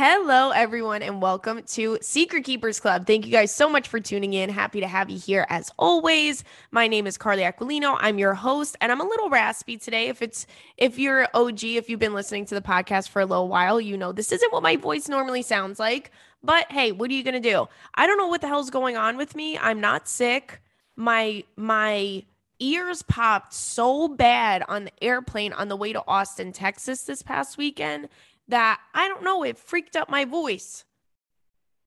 [0.00, 3.04] Hello, everyone, and welcome to Secret Keepers Club.
[3.04, 4.48] Thank you guys so much for tuning in.
[4.48, 6.44] Happy to have you here as always.
[6.70, 7.96] My name is Carly Aquilino.
[7.98, 10.06] I'm your host, and I'm a little raspy today.
[10.06, 13.48] If it's if you're OG, if you've been listening to the podcast for a little
[13.48, 16.12] while, you know this isn't what my voice normally sounds like.
[16.44, 17.66] But hey, what are you gonna do?
[17.96, 19.58] I don't know what the hell's going on with me.
[19.58, 20.62] I'm not sick.
[20.94, 22.22] My my
[22.60, 27.58] ears popped so bad on the airplane on the way to Austin, Texas this past
[27.58, 28.08] weekend
[28.48, 30.84] that I don't know, it freaked up my voice.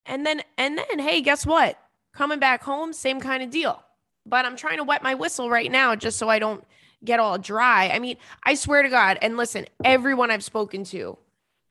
[0.06, 1.78] And then, and then, hey, guess what?
[2.14, 3.84] Coming back home, same kind of deal.
[4.26, 6.64] But I'm trying to wet my whistle right now just so I don't
[7.04, 7.90] get all dry.
[7.90, 11.18] I mean, I swear to God, and listen, everyone I've spoken to,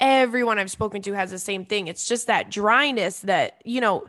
[0.01, 1.87] everyone I've spoken to has the same thing.
[1.87, 4.09] It's just that dryness that, you know,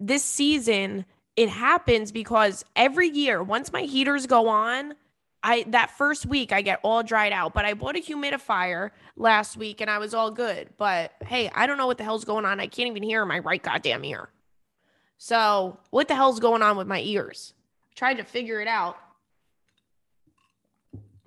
[0.00, 1.06] this season,
[1.36, 4.94] it happens because every year, once my heaters go on,
[5.42, 9.56] I that first week I get all dried out, but I bought a humidifier last
[9.56, 10.70] week and I was all good.
[10.76, 12.60] But hey, I don't know what the hell's going on.
[12.60, 14.30] I can't even hear my right goddamn ear.
[15.16, 17.54] So, what the hell's going on with my ears?
[17.90, 18.96] I tried to figure it out.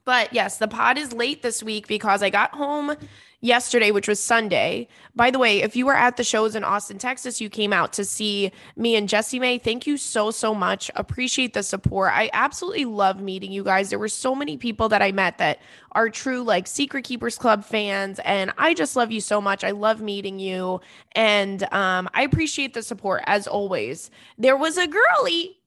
[0.06, 2.96] But yes, the pod is late this week because I got home
[3.42, 4.88] yesterday, which was Sunday.
[5.16, 7.92] By the way, if you were at the shows in Austin, Texas, you came out
[7.94, 9.62] to see me and Jessimae.
[9.62, 10.90] Thank you so, so much.
[10.96, 12.12] Appreciate the support.
[12.14, 13.90] I absolutely love meeting you guys.
[13.90, 15.60] There were so many people that I met that
[15.94, 18.20] are true, like Secret Keepers Club fans.
[18.24, 19.64] And I just love you so much.
[19.64, 20.80] I love meeting you.
[21.14, 24.12] And um, I appreciate the support as always.
[24.38, 25.58] There was a girly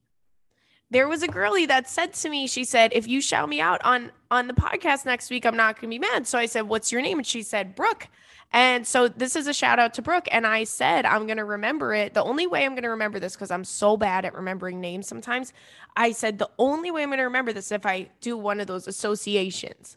[0.91, 3.81] there was a girlie that said to me, she said, if you shout me out
[3.85, 6.27] on on the podcast next week, I'm not gonna be mad.
[6.27, 7.19] So I said, What's your name?
[7.19, 8.09] And she said, Brooke.
[8.55, 10.29] And so this is a shout out to Brooke.
[10.31, 12.15] And I said, I'm to remember it.
[12.15, 15.53] The only way I'm to remember this, because I'm so bad at remembering names sometimes,
[15.97, 18.87] I said, the only way I'm to remember this if I do one of those
[18.87, 19.97] associations.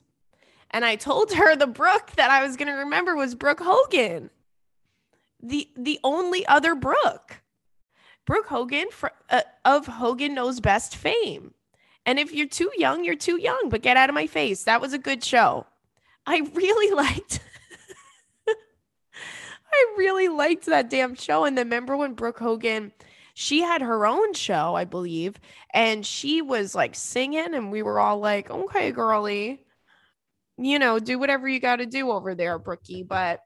[0.72, 4.32] And I told her the Brooke that I was to remember was Brooke Hogan,
[5.42, 7.42] the, the only other Brooke.
[8.28, 11.56] Brooke Hogan for, uh, of Hogan Knows Best fame.
[12.06, 14.66] And if you're too young, you're too young, but get out of my face.
[14.66, 15.66] That was a good show.
[16.28, 17.40] I really liked
[19.78, 21.46] I really liked that damn show.
[21.46, 22.92] And then remember when Brooke Hogan,
[23.34, 25.40] she had her own show, I believe,
[25.74, 29.64] and she was like singing, and we were all like, okay, girly,
[30.58, 33.04] you know, do whatever you got to do over there, Brookie.
[33.04, 33.42] But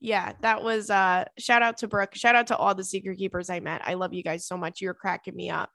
[0.00, 2.14] yeah, that was uh shout out to Brooke.
[2.14, 3.82] Shout out to all the secret keepers I met.
[3.84, 4.80] I love you guys so much.
[4.80, 5.70] You're cracking me up.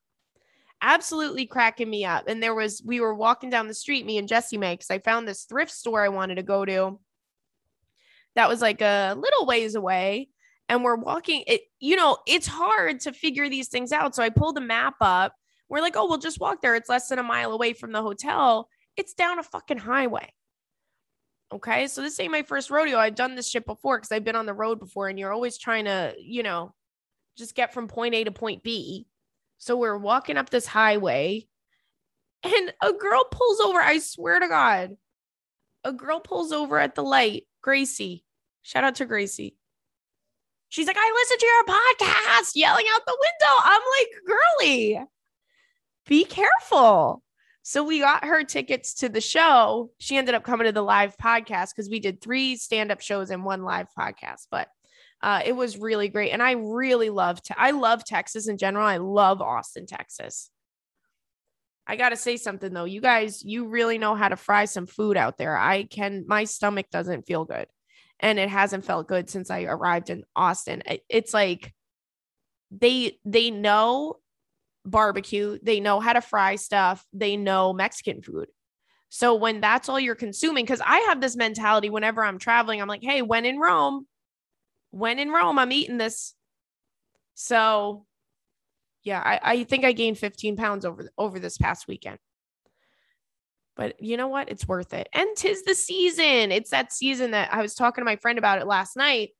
[0.81, 2.27] Absolutely cracking me up.
[2.27, 5.27] And there was we were walking down the street, me and Jessimae, because I found
[5.27, 6.99] this thrift store I wanted to go to.
[8.35, 10.29] That was like a little ways away.
[10.69, 14.15] And we're walking it, you know, it's hard to figure these things out.
[14.15, 15.33] So I pulled the map up.
[15.67, 16.75] We're like, oh, we'll just walk there.
[16.75, 18.69] It's less than a mile away from the hotel.
[18.95, 20.31] It's down a fucking highway.
[21.51, 21.87] Okay.
[21.87, 22.97] So this ain't my first rodeo.
[22.97, 25.57] I've done this shit before because I've been on the road before and you're always
[25.57, 26.73] trying to, you know,
[27.37, 29.07] just get from point A to point B.
[29.57, 31.45] So we're walking up this highway
[32.43, 33.79] and a girl pulls over.
[33.79, 34.97] I swear to God,
[35.83, 37.47] a girl pulls over at the light.
[37.61, 38.23] Gracie,
[38.61, 39.55] shout out to Gracie.
[40.69, 43.55] She's like, I listen to your podcast, yelling out the window.
[43.63, 45.05] I'm like, girly,
[46.07, 47.21] be careful.
[47.63, 49.91] So we got her tickets to the show.
[49.99, 53.29] She ended up coming to the live podcast because we did three stand up shows
[53.29, 54.47] and one live podcast.
[54.49, 54.67] But
[55.21, 56.31] uh, it was really great.
[56.31, 58.85] And I really love, te- I love Texas in general.
[58.85, 60.49] I love Austin, Texas.
[61.85, 62.85] I got to say something though.
[62.85, 65.55] You guys, you really know how to fry some food out there.
[65.55, 67.67] I can, my stomach doesn't feel good.
[68.19, 70.81] And it hasn't felt good since I arrived in Austin.
[71.09, 71.73] It's like
[72.71, 74.17] they, they know
[74.85, 78.47] barbecue, they know how to fry stuff, they know Mexican food.
[79.09, 82.87] So when that's all you're consuming, because I have this mentality whenever I'm traveling, I'm
[82.87, 84.07] like, hey, when in Rome,
[84.91, 86.33] when in Rome, I'm eating this.
[87.35, 88.05] So
[89.03, 92.19] yeah, I, I think I gained 15 pounds over over this past weekend.
[93.75, 94.49] But you know what?
[94.49, 95.09] It's worth it.
[95.13, 96.51] And tis the season.
[96.51, 99.31] It's that season that I was talking to my friend about it last night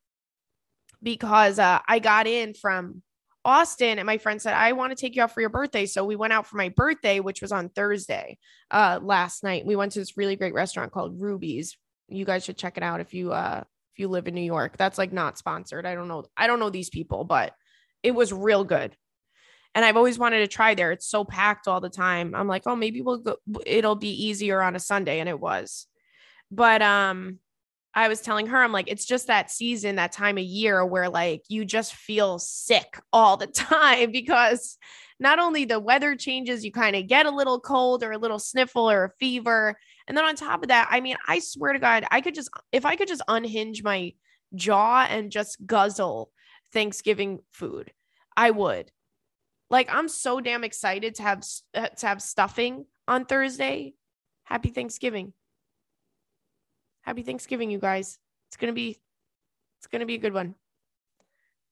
[1.04, 3.04] because uh, I got in from
[3.44, 5.86] Austin and my friend said, I want to take you out for your birthday.
[5.86, 8.38] So we went out for my birthday, which was on Thursday
[8.70, 9.66] uh, last night.
[9.66, 11.78] We went to this really great restaurant called Ruby's.
[12.08, 14.78] You guys should check it out if you uh if you live in New York.
[14.78, 15.86] That's like not sponsored.
[15.86, 16.26] I don't know.
[16.38, 17.54] I don't know these people, but
[18.04, 18.96] it was real good.
[19.74, 20.92] And I've always wanted to try there.
[20.92, 22.36] It's so packed all the time.
[22.36, 25.20] I'm like, oh, maybe we'll go it'll be easier on a Sunday.
[25.20, 25.88] And it was.
[26.52, 27.40] But um
[27.94, 31.10] I was telling her, I'm like, it's just that season, that time of year where
[31.10, 34.78] like you just feel sick all the time because
[35.20, 38.40] not only the weather changes, you kind of get a little cold or a little
[38.40, 39.78] sniffle or a fever.
[40.08, 42.50] And then on top of that, I mean, I swear to God, I could just,
[42.72, 44.14] if I could just unhinge my
[44.56, 46.32] jaw and just guzzle
[46.74, 47.92] Thanksgiving food.
[48.36, 48.92] I would.
[49.70, 51.44] Like I'm so damn excited to have
[51.74, 53.94] uh, to have stuffing on Thursday.
[54.44, 55.34] Happy Thanksgiving.
[57.02, 58.18] Happy Thanksgiving you guys.
[58.50, 59.00] It's going to be
[59.80, 60.56] it's to be a good one.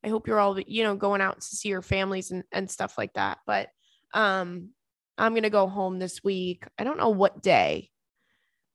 [0.03, 2.97] I hope you're all, you know, going out to see your families and, and stuff
[2.97, 3.39] like that.
[3.45, 3.69] But
[4.13, 4.69] um,
[5.17, 6.65] I'm going to go home this week.
[6.77, 7.91] I don't know what day.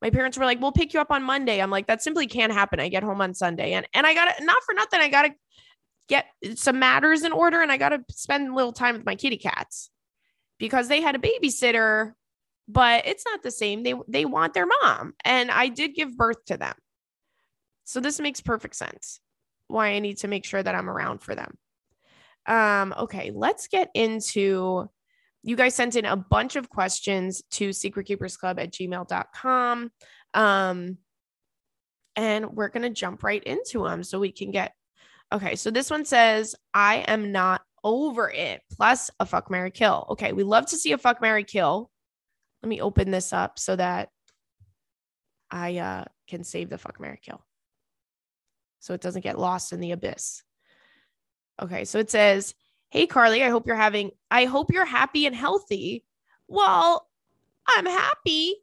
[0.02, 1.60] My parents were like, we'll pick you up on Monday.
[1.60, 2.78] I'm like, that simply can't happen.
[2.78, 3.72] I get home on Sunday.
[3.72, 5.34] And, and I got to, not for nothing, I got to
[6.08, 9.14] get some matters in order and I got to spend a little time with my
[9.14, 9.90] kitty cats
[10.58, 12.12] because they had a babysitter,
[12.68, 13.82] but it's not the same.
[13.82, 15.14] They, they want their mom.
[15.24, 16.74] And I did give birth to them.
[17.84, 19.20] So this makes perfect sense
[19.68, 21.56] why I need to make sure that I'm around for them.
[22.46, 24.88] Um, okay, let's get into
[25.42, 29.90] you guys sent in a bunch of questions to secretkeepersclub at gmail.com.
[30.32, 30.98] Um,
[32.16, 34.72] and we're going to jump right into them so we can get.
[35.32, 40.06] Okay, so this one says, I am not over it, plus a fuck Mary kill.
[40.10, 41.90] Okay, we love to see a fuck Mary kill.
[42.64, 44.08] Let me open this up so that
[45.50, 47.44] I uh, can save the fuck Mary kill
[48.80, 50.42] so it doesn't get lost in the abyss.
[51.60, 52.54] Okay, so it says,
[52.88, 56.06] Hey Carly, I hope you're having, I hope you're happy and healthy.
[56.48, 57.06] Well,
[57.66, 58.54] I'm happy.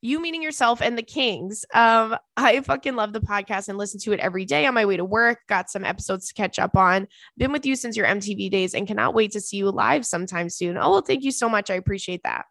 [0.00, 1.66] You meaning yourself and the Kings.
[1.74, 4.96] Um, I fucking love the podcast and listen to it every day on my way
[4.96, 5.40] to work.
[5.46, 7.06] Got some episodes to catch up on.
[7.36, 10.48] Been with you since your MTV days and cannot wait to see you live sometime
[10.48, 10.78] soon.
[10.78, 11.68] Oh, well, thank you so much.
[11.68, 12.46] I appreciate that.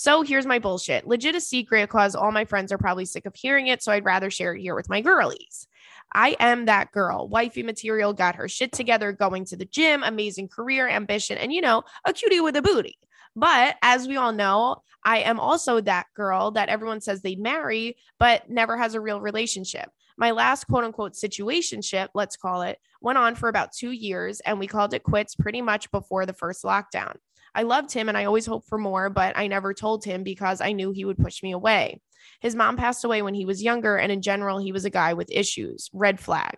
[0.00, 1.08] So here's my bullshit.
[1.08, 3.82] Legit a secret because all my friends are probably sick of hearing it.
[3.82, 5.66] So I'd rather share it here with my girlies.
[6.14, 7.26] I am that girl.
[7.26, 11.60] Wifey material, got her shit together, going to the gym, amazing career, ambition, and you
[11.60, 12.96] know, a cutie with a booty.
[13.34, 17.96] But as we all know, I am also that girl that everyone says they'd marry,
[18.20, 19.90] but never has a real relationship.
[20.16, 24.60] My last quote unquote situationship, let's call it, went on for about two years, and
[24.60, 27.16] we called it quits pretty much before the first lockdown.
[27.54, 30.60] I loved him and I always hoped for more, but I never told him because
[30.60, 32.00] I knew he would push me away.
[32.40, 35.14] His mom passed away when he was younger, and in general, he was a guy
[35.14, 35.90] with issues.
[35.92, 36.56] Red flag.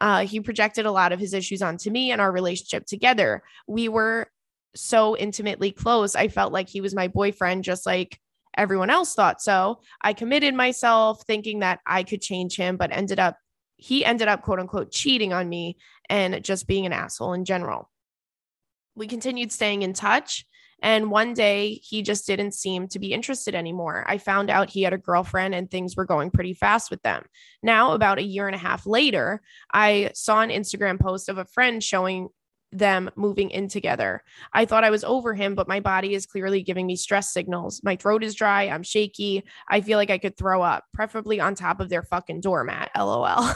[0.00, 3.42] Uh, he projected a lot of his issues onto me and our relationship together.
[3.68, 4.28] We were
[4.74, 6.16] so intimately close.
[6.16, 8.18] I felt like he was my boyfriend, just like
[8.56, 9.80] everyone else thought so.
[10.00, 13.36] I committed myself thinking that I could change him, but ended up,
[13.76, 15.76] he ended up, quote unquote, cheating on me
[16.08, 17.88] and just being an asshole in general.
[18.94, 20.46] We continued staying in touch.
[20.82, 24.04] And one day he just didn't seem to be interested anymore.
[24.06, 27.24] I found out he had a girlfriend and things were going pretty fast with them.
[27.62, 29.42] Now, about a year and a half later,
[29.72, 32.30] I saw an Instagram post of a friend showing
[32.72, 34.22] them moving in together.
[34.52, 37.82] I thought I was over him, but my body is clearly giving me stress signals.
[37.84, 38.64] My throat is dry.
[38.64, 39.44] I'm shaky.
[39.68, 42.90] I feel like I could throw up, preferably on top of their fucking doormat.
[42.96, 43.54] LOL.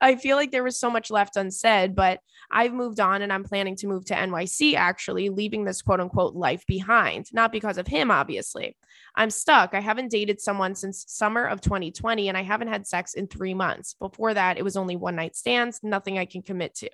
[0.00, 2.20] I feel like there was so much left unsaid, but
[2.50, 6.34] I've moved on and I'm planning to move to NYC actually, leaving this quote unquote
[6.34, 7.32] life behind.
[7.32, 8.76] Not because of him, obviously.
[9.16, 9.74] I'm stuck.
[9.74, 13.54] I haven't dated someone since summer of 2020 and I haven't had sex in three
[13.54, 13.94] months.
[13.94, 16.90] Before that, it was only one night stands, nothing I can commit to.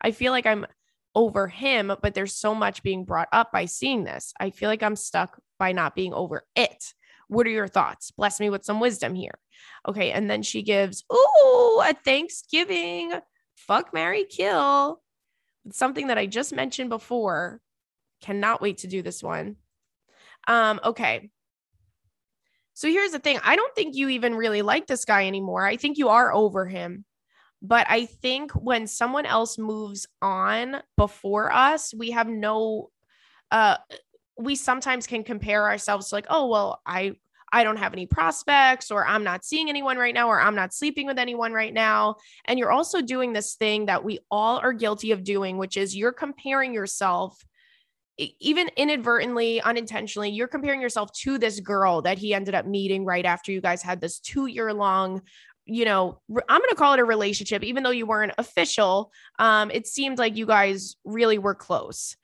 [0.00, 0.66] I feel like I'm
[1.14, 4.32] over him, but there's so much being brought up by seeing this.
[4.38, 6.92] I feel like I'm stuck by not being over it.
[7.28, 8.10] What are your thoughts?
[8.12, 9.38] Bless me with some wisdom here.
[9.88, 10.12] Okay.
[10.12, 13.12] And then she gives, Ooh, a Thanksgiving
[13.56, 15.00] fuck, Mary, kill.
[15.72, 17.60] Something that I just mentioned before.
[18.22, 19.56] Cannot wait to do this one.
[20.46, 21.30] Um, okay.
[22.74, 25.64] So here's the thing I don't think you even really like this guy anymore.
[25.64, 27.04] I think you are over him.
[27.62, 32.90] But I think when someone else moves on before us, we have no
[33.50, 33.76] uh
[34.38, 37.16] we sometimes can compare ourselves to like, oh, well, I
[37.52, 40.74] I don't have any prospects, or I'm not seeing anyone right now, or I'm not
[40.74, 42.16] sleeping with anyone right now.
[42.44, 45.96] And you're also doing this thing that we all are guilty of doing, which is
[45.96, 47.42] you're comparing yourself
[48.18, 53.26] even inadvertently, unintentionally, you're comparing yourself to this girl that he ended up meeting right
[53.26, 55.20] after you guys had this two year long,
[55.66, 59.12] you know, I'm going to call it a relationship, even though you weren't official.
[59.38, 62.16] Um, it seemed like you guys really were close.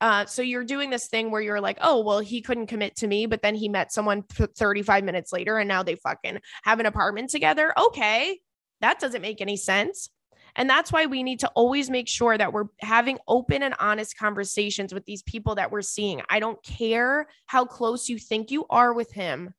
[0.00, 3.06] Uh, so you're doing this thing where you're like, oh, well, he couldn't commit to
[3.06, 6.86] me, but then he met someone 35 minutes later and now they fucking have an
[6.86, 7.72] apartment together.
[7.76, 8.38] Okay.
[8.80, 10.10] That doesn't make any sense.
[10.54, 14.16] And that's why we need to always make sure that we're having open and honest
[14.16, 16.22] conversations with these people that we're seeing.
[16.28, 19.54] I don't care how close you think you are with him.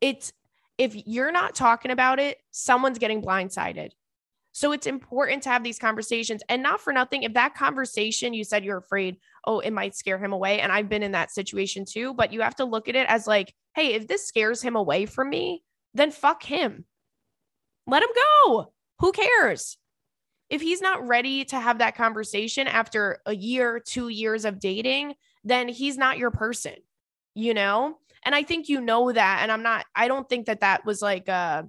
[0.00, 0.32] It's
[0.78, 3.90] if you're not talking about it, someone's getting blindsided.
[4.52, 7.24] So it's important to have these conversations and not for nothing.
[7.24, 9.16] If that conversation you said you're afraid,
[9.46, 10.60] oh, it might scare him away.
[10.60, 13.26] And I've been in that situation too, but you have to look at it as
[13.26, 16.84] like, hey, if this scares him away from me, then fuck him.
[17.88, 18.72] Let him go.
[19.00, 19.76] Who cares?
[20.48, 25.14] If he's not ready to have that conversation after a year, two years of dating,
[25.42, 26.74] then he's not your person,
[27.34, 27.98] you know?
[28.24, 29.40] And I think you know that.
[29.42, 31.66] And I'm not, I don't think that that was like a,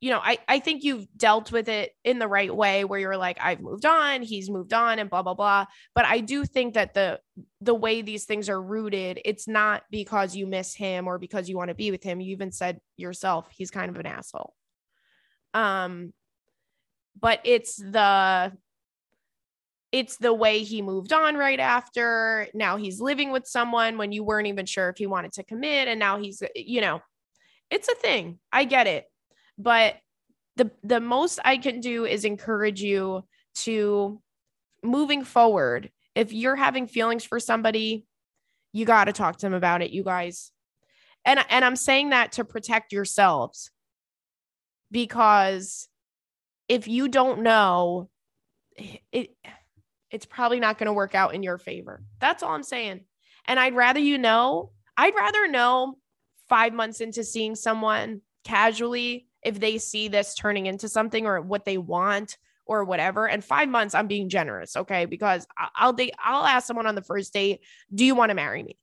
[0.00, 3.16] you know, I, I think you've dealt with it in the right way where you're
[3.16, 5.66] like, I've moved on, he's moved on, and blah, blah, blah.
[5.94, 7.18] But I do think that the
[7.62, 11.56] the way these things are rooted, it's not because you miss him or because you
[11.56, 12.20] want to be with him.
[12.20, 14.54] You even said yourself, he's kind of an asshole.
[15.54, 16.12] Um,
[17.18, 18.52] but it's the
[19.92, 22.48] it's the way he moved on right after.
[22.54, 25.88] Now he's living with someone when you weren't even sure if he wanted to commit.
[25.88, 27.00] And now he's, you know,
[27.70, 28.38] it's a thing.
[28.52, 29.06] I get it
[29.58, 29.96] but
[30.56, 33.24] the the most I can do is encourage you
[33.56, 34.20] to
[34.82, 35.90] moving forward.
[36.14, 38.06] If you're having feelings for somebody,
[38.72, 40.52] you got to talk to them about it, you guys.
[41.24, 43.70] And and I'm saying that to protect yourselves
[44.90, 45.88] because
[46.68, 48.08] if you don't know
[49.12, 49.30] it
[50.16, 52.02] it's probably not going to work out in your favor.
[52.18, 53.00] That's all I'm saying.
[53.46, 55.98] And I'd rather you know, I'd rather know
[56.48, 61.66] 5 months into seeing someone casually if they see this turning into something or what
[61.66, 63.28] they want or whatever.
[63.28, 65.04] And five months, I'm being generous, okay?
[65.04, 65.46] Because
[65.76, 67.60] I'll date, I'll ask someone on the first date,
[67.94, 68.78] "Do you want to marry me?"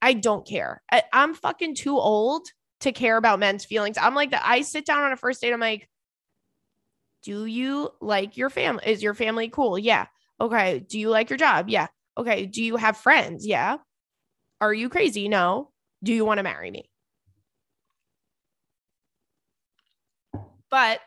[0.00, 0.82] I don't care.
[0.92, 2.46] I, I'm fucking too old
[2.80, 3.98] to care about men's feelings.
[3.98, 4.42] I'm like that.
[4.44, 5.52] I sit down on a first date.
[5.52, 5.88] I'm like,
[7.24, 8.84] "Do you like your family?
[8.86, 10.06] Is your family cool?" Yeah.
[10.40, 10.80] Okay.
[10.80, 11.68] Do you like your job?
[11.68, 11.88] Yeah.
[12.18, 12.46] Okay.
[12.46, 13.46] Do you have friends?
[13.46, 13.78] Yeah.
[14.60, 15.28] Are you crazy?
[15.28, 15.70] No.
[16.02, 16.90] Do you want to marry me?
[20.70, 21.00] But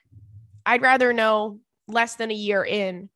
[0.65, 3.09] I'd rather know less than a year in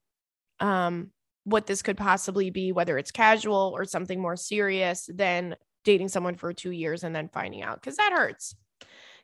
[0.59, 1.11] um,
[1.43, 6.35] what this could possibly be, whether it's casual or something more serious than dating someone
[6.35, 8.55] for two years and then finding out because that hurts.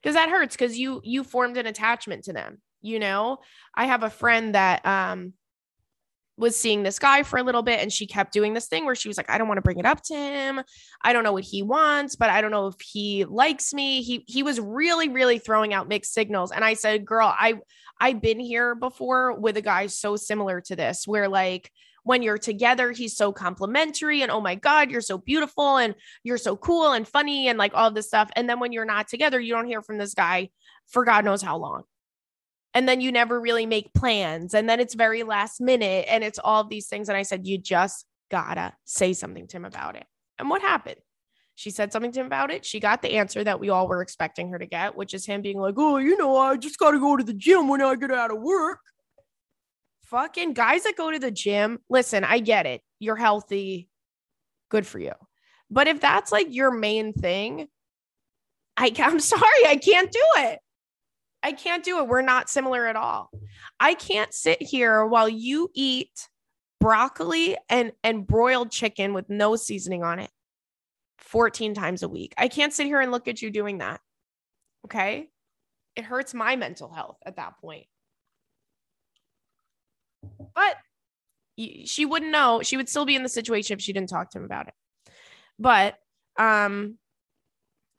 [0.02, 2.62] Because that hurts because you you formed an attachment to them.
[2.82, 3.40] You know,
[3.76, 5.34] I have a friend that um
[6.38, 8.94] was seeing this guy for a little bit and she kept doing this thing where
[8.94, 10.62] she was like I don't want to bring it up to him.
[11.02, 14.04] I don't know what he wants, but I don't know if he likes me.
[14.04, 17.56] He he was really really throwing out mixed signals and I said, "Girl, I
[18.00, 21.72] I've been here before with a guy so similar to this where like
[22.04, 25.94] when you're together, he's so complimentary and oh my God, you're so beautiful and
[26.24, 28.30] you're so cool and funny and like all this stuff.
[28.36, 30.50] And then when you're not together, you don't hear from this guy
[30.88, 31.84] for God knows how long
[32.78, 36.38] and then you never really make plans and then it's very last minute and it's
[36.38, 40.06] all these things and i said you just gotta say something to him about it.
[40.40, 40.98] And what happened?
[41.56, 42.66] She said something to him about it.
[42.66, 45.42] She got the answer that we all were expecting her to get which is him
[45.42, 48.12] being like oh you know i just gotta go to the gym when i get
[48.12, 48.80] out of work.
[50.04, 52.82] Fucking guys that go to the gym listen i get it.
[53.00, 53.90] You're healthy.
[54.70, 55.14] Good for you.
[55.70, 57.68] But if that's like your main thing
[58.76, 60.60] I, i'm sorry i can't do it
[61.44, 62.08] I can't do it.
[62.08, 63.30] We're not similar at all.
[63.80, 66.30] I can't sit here while you eat
[66.80, 70.30] broccoli and and broiled chicken with no seasoning on it
[71.20, 72.34] 14 times a week.
[72.38, 74.00] I can't sit here and look at you doing that.
[74.86, 75.28] Okay?
[75.96, 77.86] It hurts my mental health at that point.
[80.54, 80.78] But
[81.58, 82.62] she wouldn't know.
[82.62, 84.74] She would still be in the situation if she didn't talk to him about it.
[85.60, 85.96] But
[86.38, 86.98] um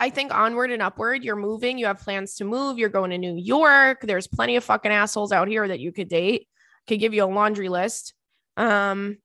[0.00, 3.18] I think onward and upward, you're moving, you have plans to move, you're going to
[3.18, 4.02] New York.
[4.02, 6.46] There's plenty of fucking assholes out here that you could date.
[6.86, 8.14] Could give you a laundry list.
[8.56, 9.18] Um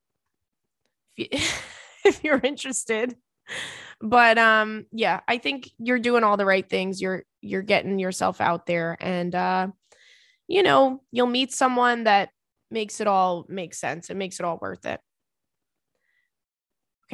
[1.16, 1.38] if, you,
[2.04, 3.16] if you're interested.
[4.00, 7.00] But um yeah, I think you're doing all the right things.
[7.00, 9.68] You're you're getting yourself out there and uh
[10.46, 12.30] you know, you'll meet someone that
[12.70, 14.10] makes it all make sense.
[14.10, 15.00] It makes it all worth it.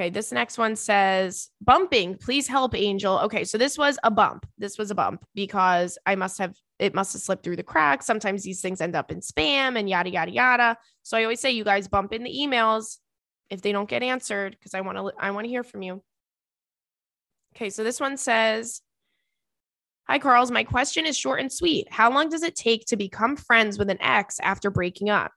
[0.00, 2.16] Okay, this next one says bumping.
[2.16, 3.18] Please help, Angel.
[3.18, 4.46] Okay, so this was a bump.
[4.56, 8.06] This was a bump because I must have it must have slipped through the cracks.
[8.06, 10.78] Sometimes these things end up in spam and yada yada yada.
[11.02, 12.96] So I always say you guys bump in the emails
[13.50, 16.02] if they don't get answered because I want to I want to hear from you.
[17.54, 18.80] Okay, so this one says
[20.08, 20.50] Hi, Carls.
[20.50, 21.92] My question is short and sweet.
[21.92, 25.30] How long does it take to become friends with an ex after breaking up?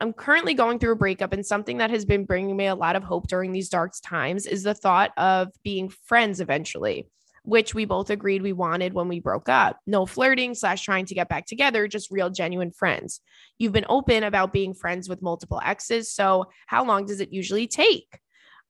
[0.00, 2.96] I'm currently going through a breakup, and something that has been bringing me a lot
[2.96, 7.08] of hope during these dark times is the thought of being friends eventually,
[7.42, 9.78] which we both agreed we wanted when we broke up.
[9.86, 13.20] No flirting slash trying to get back together, just real, genuine friends.
[13.58, 16.12] You've been open about being friends with multiple exes.
[16.12, 18.20] So, how long does it usually take?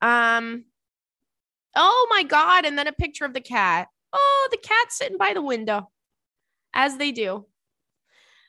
[0.00, 0.64] Um,
[1.76, 2.64] oh my God.
[2.64, 3.88] And then a picture of the cat.
[4.12, 5.90] Oh, the cat's sitting by the window,
[6.72, 7.46] as they do.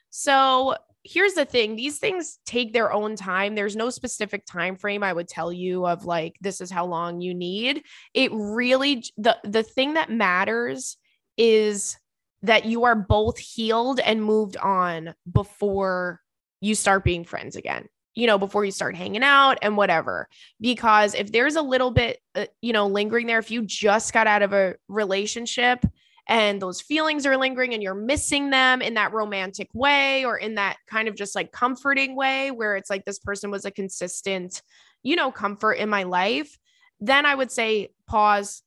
[0.08, 3.54] So, here's the thing these things take their own time.
[3.54, 7.20] There's no specific time frame i would tell you of like this is how long
[7.20, 7.82] you need.
[8.14, 10.96] It really the the thing that matters
[11.36, 11.96] is
[12.42, 16.20] that you are both healed and moved on before
[16.60, 20.28] you start being friends again you know before you start hanging out and whatever.
[20.60, 24.26] Because if there's a little bit uh, you know lingering there if you just got
[24.26, 25.84] out of a relationship
[26.30, 30.54] and those feelings are lingering and you're missing them in that romantic way or in
[30.54, 34.62] that kind of just like comforting way where it's like this person was a consistent
[35.02, 36.56] you know comfort in my life
[37.00, 38.62] then i would say pause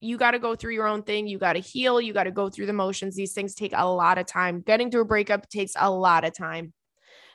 [0.00, 1.26] you got to go through your own thing.
[1.26, 2.00] You got to heal.
[2.00, 3.16] You got to go through the motions.
[3.16, 4.60] These things take a lot of time.
[4.60, 6.72] Getting through a breakup takes a lot of time,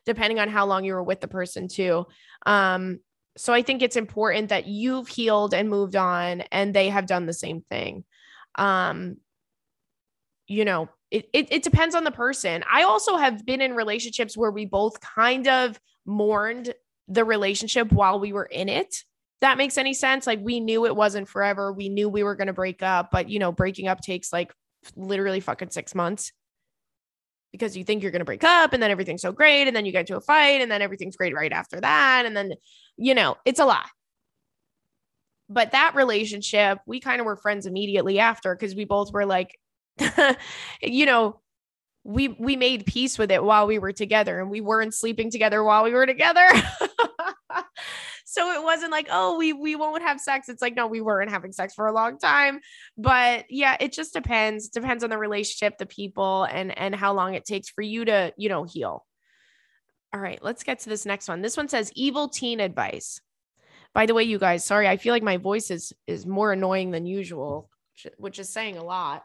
[0.05, 2.05] depending on how long you were with the person, too.
[2.45, 2.99] Um,
[3.35, 7.25] so I think it's important that you've healed and moved on and they have done
[7.25, 8.03] the same thing.
[8.55, 9.17] Um,
[10.51, 12.63] you know, it, it, it depends on the person.
[12.71, 16.73] I also have been in relationships where we both kind of mourned
[17.07, 18.95] the relationship while we were in it
[19.41, 20.25] that makes any sense.
[20.25, 21.73] Like we knew it wasn't forever.
[21.73, 24.53] We knew we were going to break up, but you know, breaking up takes like
[24.95, 26.31] literally fucking six months
[27.51, 29.67] because you think you're going to break up and then everything's so great.
[29.67, 32.25] And then you get to a fight and then everything's great right after that.
[32.25, 32.53] And then,
[32.97, 33.87] you know, it's a lot.
[35.49, 39.57] But that relationship, we kind of were friends immediately after because we both were like,
[40.81, 41.41] you know,
[42.03, 45.63] we we made peace with it while we were together and we weren't sleeping together
[45.63, 46.47] while we were together.
[48.25, 50.49] so it wasn't like oh we we won't have sex.
[50.49, 52.59] It's like no we weren't having sex for a long time.
[52.97, 54.69] But yeah it just depends.
[54.69, 58.33] Depends on the relationship the people and and how long it takes for you to
[58.35, 59.05] you know heal.
[60.13, 61.41] All right let's get to this next one.
[61.41, 63.21] This one says evil teen advice.
[63.93, 66.91] By the way you guys sorry i feel like my voice is is more annoying
[66.91, 67.69] than usual
[68.17, 69.23] which is saying a lot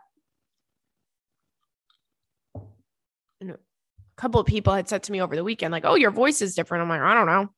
[3.41, 3.59] and a
[4.17, 6.55] couple of people had said to me over the weekend like oh your voice is
[6.55, 7.49] different i'm like i don't know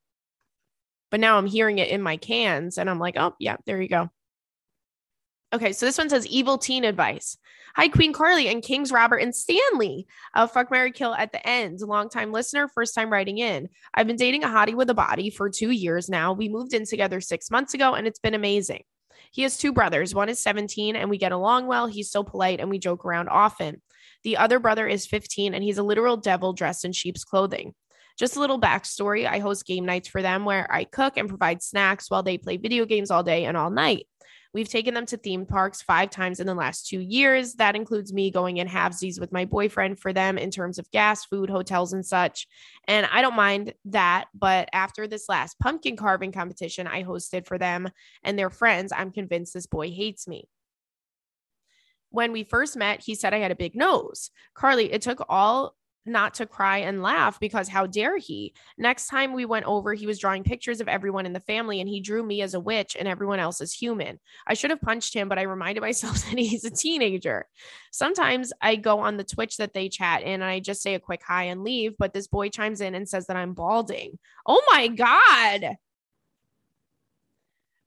[1.10, 3.88] but now I'm hearing it in my cans and I'm like, oh, yeah, there you
[3.88, 4.10] go.
[5.54, 7.38] Okay, so this one says evil teen advice.
[7.74, 10.06] Hi, Queen Carly and Kings Robert and Stanley.
[10.34, 11.80] Uh, fuck Mary Kill at the end.
[11.80, 13.70] Longtime listener, first time writing in.
[13.94, 16.34] I've been dating a hottie with a body for two years now.
[16.34, 18.82] We moved in together six months ago and it's been amazing.
[19.30, 20.14] He has two brothers.
[20.14, 21.86] One is 17 and we get along well.
[21.86, 23.80] He's so polite and we joke around often.
[24.28, 27.72] The other brother is 15 and he's a literal devil dressed in sheep's clothing.
[28.18, 31.62] Just a little backstory I host game nights for them where I cook and provide
[31.62, 34.06] snacks while they play video games all day and all night.
[34.52, 37.54] We've taken them to theme parks five times in the last two years.
[37.54, 41.24] That includes me going in halvesies with my boyfriend for them in terms of gas,
[41.24, 42.46] food, hotels, and such.
[42.86, 44.26] And I don't mind that.
[44.34, 47.88] But after this last pumpkin carving competition I hosted for them
[48.22, 50.44] and their friends, I'm convinced this boy hates me
[52.10, 54.30] when we first met, he said I had a big nose.
[54.54, 55.74] Carly, it took all
[56.08, 58.54] not to cry and laugh because how dare he?
[58.76, 61.88] Next time we went over, he was drawing pictures of everyone in the family and
[61.88, 64.18] he drew me as a witch and everyone else as human.
[64.46, 67.46] I should have punched him, but I reminded myself that he's a teenager.
[67.92, 71.00] Sometimes I go on the Twitch that they chat in and I just say a
[71.00, 74.18] quick hi and leave, but this boy chimes in and says that I'm balding.
[74.46, 75.76] Oh my God.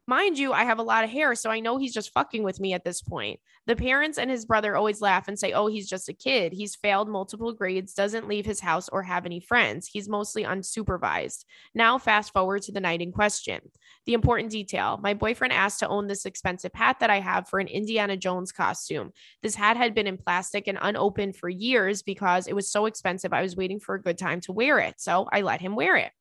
[0.08, 2.60] Mind you, I have a lot of hair, so I know he's just fucking with
[2.60, 3.40] me at this point.
[3.68, 6.54] The parents and his brother always laugh and say, Oh, he's just a kid.
[6.54, 9.88] He's failed multiple grades, doesn't leave his house or have any friends.
[9.88, 11.46] He's mostly unsupervised.
[11.76, 13.62] Now, fast forward to the night in question.
[14.08, 17.60] The important detail my boyfriend asked to own this expensive hat that I have for
[17.60, 19.12] an Indiana Jones costume.
[19.44, 23.34] This hat had been in plastic and unopened for years because it was so expensive.
[23.34, 25.00] I was waiting for a good time to wear it.
[25.00, 26.12] So I let him wear it.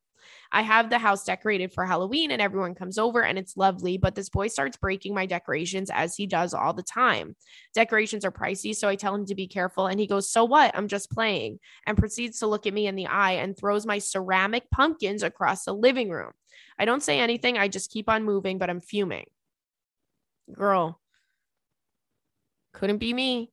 [0.51, 4.15] I have the house decorated for Halloween and everyone comes over and it's lovely, but
[4.15, 7.35] this boy starts breaking my decorations as he does all the time.
[7.73, 10.75] Decorations are pricey, so I tell him to be careful and he goes, "So what?
[10.75, 13.99] I'm just playing." and proceeds to look at me in the eye and throws my
[13.99, 16.31] ceramic pumpkins across the living room.
[16.77, 19.25] I don't say anything, I just keep on moving, but I'm fuming.
[20.53, 20.99] Girl,
[22.73, 23.51] couldn't be me.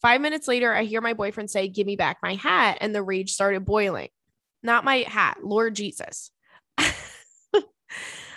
[0.00, 2.78] Five minutes later, I hear my boyfriend say, Give me back my hat.
[2.80, 4.08] And the rage started boiling
[4.62, 6.30] not my hat, Lord Jesus.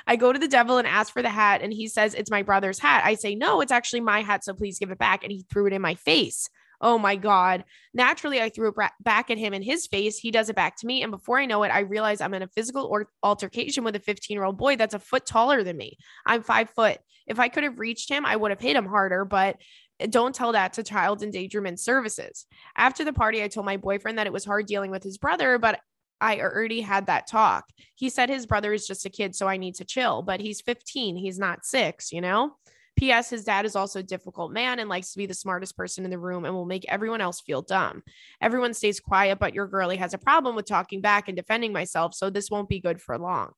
[0.08, 2.42] I go to the devil and ask for the hat, and he says it's my
[2.42, 3.04] brother's hat.
[3.06, 5.24] I say, No, it's actually my hat, so please give it back.
[5.24, 6.50] And he threw it in my face.
[6.82, 7.64] Oh my God.
[7.94, 10.18] Naturally, I threw it back at him in his face.
[10.18, 11.04] He does it back to me.
[11.04, 14.36] And before I know it, I realize I'm in a physical altercation with a 15
[14.36, 15.98] year old boy that's a foot taller than me.
[16.26, 16.98] I'm five foot.
[17.28, 19.58] If I could have reached him, I would have hit him harder, but
[20.00, 22.48] eh, don't tell that to child endangerment services.
[22.76, 25.60] After the party, I told my boyfriend that it was hard dealing with his brother,
[25.60, 25.80] but
[26.22, 27.66] I already had that talk.
[27.96, 30.62] He said his brother is just a kid, so I need to chill, but he's
[30.62, 32.56] 15, he's not six, you know?
[32.98, 33.30] P.S.
[33.32, 36.12] His dad is also a difficult man and likes to be the smartest person in
[36.12, 38.04] the room and will make everyone else feel dumb.
[38.42, 42.14] Everyone stays quiet, but your girlie has a problem with talking back and defending myself,
[42.14, 43.54] so this won't be good for long.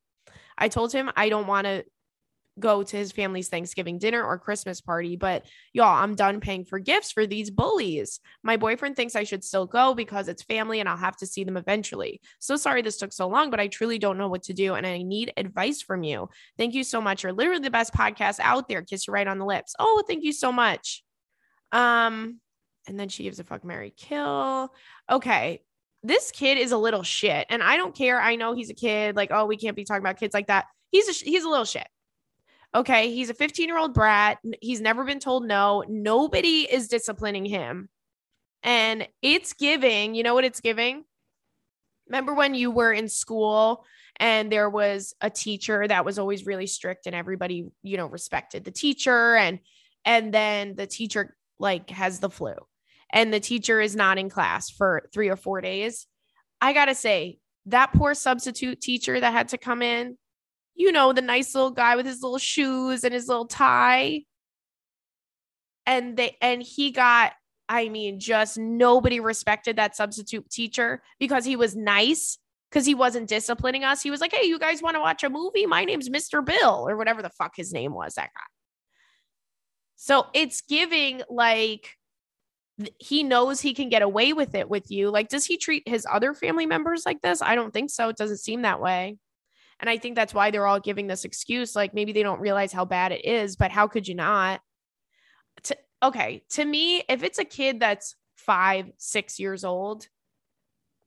[0.57, 1.83] I told him I don't want to
[2.59, 5.15] go to his family's Thanksgiving dinner or Christmas party.
[5.15, 8.19] But y'all, I'm done paying for gifts for these bullies.
[8.43, 11.43] My boyfriend thinks I should still go because it's family and I'll have to see
[11.43, 12.21] them eventually.
[12.39, 14.85] So sorry this took so long, but I truly don't know what to do and
[14.85, 16.29] I need advice from you.
[16.57, 17.23] Thank you so much.
[17.23, 18.81] You're literally the best podcast out there.
[18.81, 19.75] Kiss you right on the lips.
[19.79, 21.03] Oh, thank you so much.
[21.71, 22.39] Um,
[22.87, 24.71] and then she gives a fuck Mary kill.
[25.09, 25.61] Okay.
[26.03, 27.47] This kid is a little shit.
[27.49, 28.19] And I don't care.
[28.19, 29.15] I know he's a kid.
[29.15, 30.65] Like, oh, we can't be talking about kids like that.
[30.91, 31.87] He's a he's a little shit.
[32.75, 34.39] Okay, he's a 15 year old brat.
[34.61, 35.83] He's never been told no.
[35.87, 37.89] Nobody is disciplining him.
[38.63, 41.03] And it's giving, you know what it's giving?
[42.07, 43.85] Remember when you were in school
[44.17, 48.63] and there was a teacher that was always really strict and everybody, you know, respected
[48.63, 49.59] the teacher and
[50.05, 52.53] and then the teacher like has the flu
[53.11, 56.07] and the teacher is not in class for 3 or 4 days.
[56.59, 60.17] I got to say, that poor substitute teacher that had to come in,
[60.75, 64.23] you know, the nice little guy with his little shoes and his little tie.
[65.85, 67.33] And they and he got
[67.69, 72.37] I mean, just nobody respected that substitute teacher because he was nice,
[72.69, 74.01] because he wasn't disciplining us.
[74.01, 75.65] He was like, Hey, you guys want to watch a movie?
[75.65, 76.45] My name's Mr.
[76.45, 78.43] Bill, or whatever the fuck his name was, that guy.
[79.95, 81.97] So it's giving like
[82.99, 85.09] he knows he can get away with it with you.
[85.11, 87.41] Like, does he treat his other family members like this?
[87.41, 88.09] I don't think so.
[88.09, 89.17] It doesn't seem that way.
[89.83, 91.75] And I think that's why they're all giving this excuse.
[91.75, 94.61] Like maybe they don't realize how bad it is, but how could you not?
[95.63, 96.41] To, okay.
[96.51, 100.07] To me, if it's a kid that's five, six years old,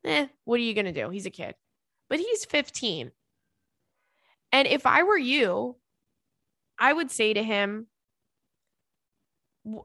[0.05, 1.09] eh, what are you going to do?
[1.09, 1.55] He's a kid,
[2.11, 3.13] but he's 15.
[4.53, 5.77] And if I were you,
[6.79, 7.87] I would say to him,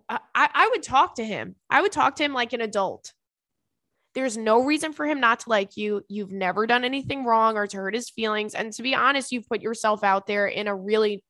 [0.09, 1.55] I, I would talk to him.
[1.69, 3.13] I would talk to him like an adult.
[4.13, 6.03] There's no reason for him not to like you.
[6.09, 8.53] You've never done anything wrong or to hurt his feelings.
[8.55, 11.23] And to be honest, you've put yourself out there in a really,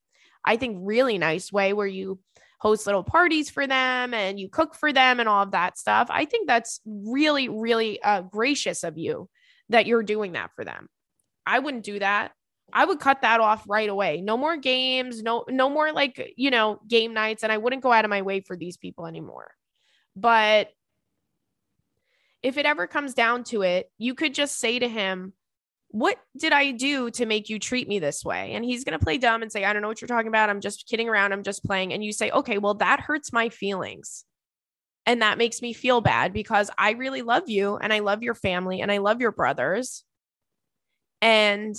[0.44, 2.20] I think, really nice way where you
[2.60, 6.08] host little parties for them and you cook for them and all of that stuff.
[6.10, 9.30] I think that's really, really uh, gracious of you
[9.70, 10.88] that you're doing that for them.
[11.46, 12.32] I wouldn't do that.
[12.74, 14.22] I would cut that off right away.
[14.22, 17.91] No more games, no no more like, you know, game nights and I wouldn't go
[17.91, 19.52] out of my way for these people anymore.
[20.15, 20.70] But
[22.43, 25.34] if it ever comes down to it, you could just say to him,
[25.89, 28.54] What did I do to make you treat me this way?
[28.54, 30.49] And he's going to play dumb and say, I don't know what you're talking about.
[30.49, 31.34] I'm just kidding around.
[31.34, 31.93] I'm just playing.
[31.93, 34.25] And you say, Okay, well, that hurts my feelings.
[35.06, 38.36] And that makes me feel bad because I really love you and I love your
[38.36, 40.04] family and I love your brothers.
[41.21, 41.75] And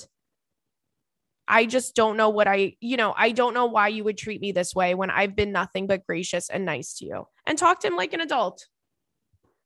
[1.46, 4.40] I just don't know what I, you know, I don't know why you would treat
[4.40, 7.27] me this way when I've been nothing but gracious and nice to you.
[7.46, 8.66] And talk to him like an adult.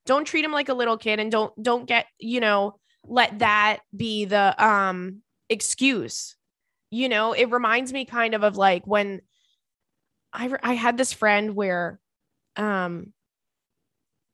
[0.06, 3.78] Don't treat him like a little kid and don't don't get, you know, let that
[3.94, 6.36] be the um excuse.
[6.90, 9.20] You know, it reminds me kind of of like when
[10.32, 12.00] I I had this friend where
[12.56, 13.12] um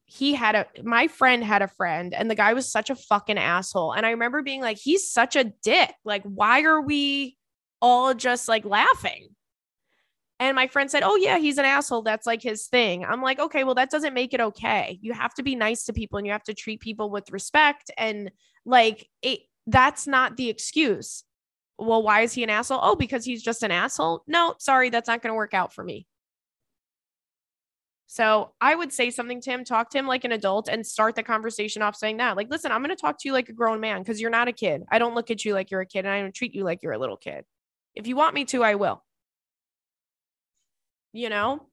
[0.04, 3.38] he had a my friend had a friend and the guy was such a fucking
[3.38, 3.92] asshole.
[3.92, 5.94] And i remember being like he's such a dick.
[6.04, 7.38] Like why are we
[7.80, 9.30] all just like laughing
[10.42, 12.02] and my friend said, Oh, yeah, he's an asshole.
[12.02, 13.04] That's like his thing.
[13.04, 14.98] I'm like, Okay, well, that doesn't make it okay.
[15.00, 17.90] You have to be nice to people and you have to treat people with respect.
[17.96, 18.30] And
[18.66, 21.22] like, it, that's not the excuse.
[21.78, 22.80] Well, why is he an asshole?
[22.82, 24.24] Oh, because he's just an asshole.
[24.26, 26.06] No, sorry, that's not going to work out for me.
[28.08, 31.14] So I would say something to him, talk to him like an adult, and start
[31.14, 33.54] the conversation off saying that, like, listen, I'm going to talk to you like a
[33.54, 34.82] grown man because you're not a kid.
[34.90, 36.82] I don't look at you like you're a kid and I don't treat you like
[36.82, 37.44] you're a little kid.
[37.94, 39.02] If you want me to, I will
[41.12, 41.66] you know?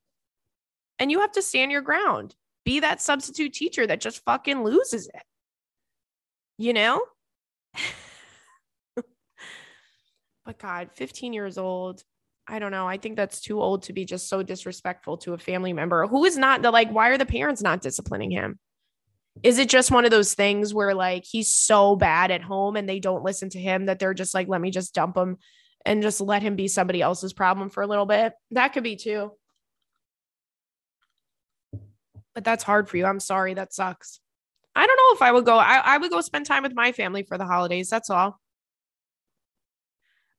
[0.98, 2.36] And you have to stand your ground.
[2.66, 5.24] Be that substitute teacher that just fucking loses it.
[6.58, 7.02] You know?
[10.46, 12.04] but God, 15 years old.
[12.48, 12.88] I don't know.
[12.88, 16.26] I think that's too old to be just so disrespectful to a family member who
[16.26, 18.60] is not the like, why are the parents not disciplining him?
[19.44, 22.90] Is it just one of those things where like he's so bad at home and
[22.90, 25.38] they don't listen to him that they're just like, let me just dump him
[25.90, 28.34] and just let him be somebody else's problem for a little bit.
[28.52, 29.32] That could be too.
[32.36, 33.08] But that's hard for you.
[33.08, 33.56] I'm sorry.
[33.56, 34.20] That sucks.
[34.76, 35.58] I don't know if I would go.
[35.58, 37.90] I, I would go spend time with my family for the holidays.
[37.90, 38.40] That's all.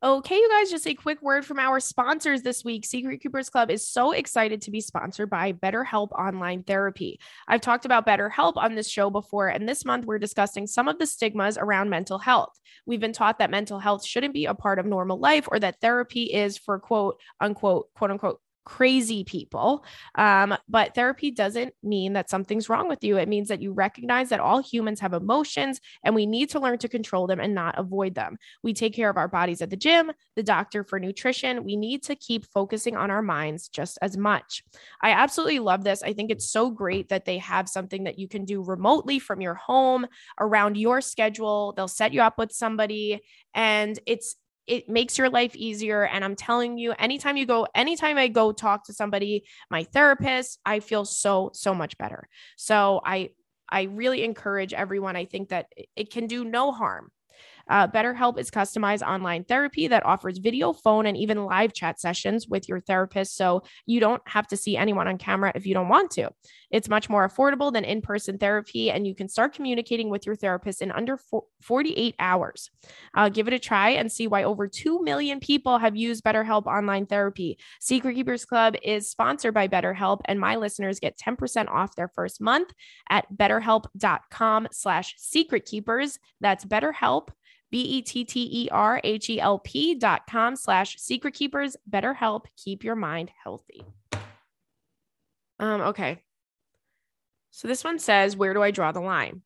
[0.02, 2.86] Okay, you guys, just a quick word from our sponsors this week.
[2.86, 7.20] Secret Keepers Club is so excited to be sponsored by BetterHelp Online Therapy.
[7.46, 10.98] I've talked about BetterHelp on this show before, and this month we're discussing some of
[10.98, 12.58] the stigmas around mental health.
[12.86, 15.82] We've been taught that mental health shouldn't be a part of normal life or that
[15.82, 19.85] therapy is for quote unquote, quote unquote, crazy people.
[20.14, 23.16] Um, but therapy doesn't mean that something's wrong with you.
[23.16, 26.79] It means that you recognize that all humans have emotions and we need to learn
[26.79, 28.37] to control them and not avoid them.
[28.62, 31.64] We take care of our bodies at the gym, the doctor for nutrition.
[31.64, 34.62] We need to keep focusing on our minds just as much.
[35.03, 36.03] I absolutely love this.
[36.03, 39.40] I think it's so great that they have something that you can do remotely from
[39.40, 40.07] your home
[40.38, 41.73] around your schedule.
[41.77, 43.20] They'll set you up with somebody
[43.55, 44.37] and it's
[44.70, 46.06] it makes your life easier.
[46.06, 50.61] And I'm telling you, anytime you go, anytime I go talk to somebody, my therapist,
[50.64, 52.28] I feel so, so much better.
[52.56, 53.30] So I,
[53.68, 55.16] I really encourage everyone.
[55.16, 57.11] I think that it can do no harm
[57.70, 62.48] uh, BetterHelp is customized online therapy that offers video, phone, and even live chat sessions
[62.48, 63.37] with your therapist.
[63.37, 66.30] So you don't have to see anyone on camera if you don't want to.
[66.70, 70.37] It's much more affordable than in person therapy, and you can start communicating with your
[70.37, 71.18] therapist in under
[71.62, 72.70] 48 hours.
[73.14, 76.66] Uh, give it a try and see why over 2 million people have used BetterHelp
[76.66, 77.59] online therapy.
[77.80, 82.40] Secret Keepers Club is sponsored by BetterHelp, and my listeners get 10% off their first
[82.40, 82.70] month
[83.09, 86.18] at betterhelp.com slash secretkeepers.
[86.40, 87.28] That's BetterHelp
[87.70, 91.76] B-E-T-T-E-R-H-E-L-P dot com slash secret keepers.
[91.87, 93.85] Better help keep your mind healthy.
[95.59, 96.22] Um, okay.
[97.50, 99.42] So this one says, where do I draw the line?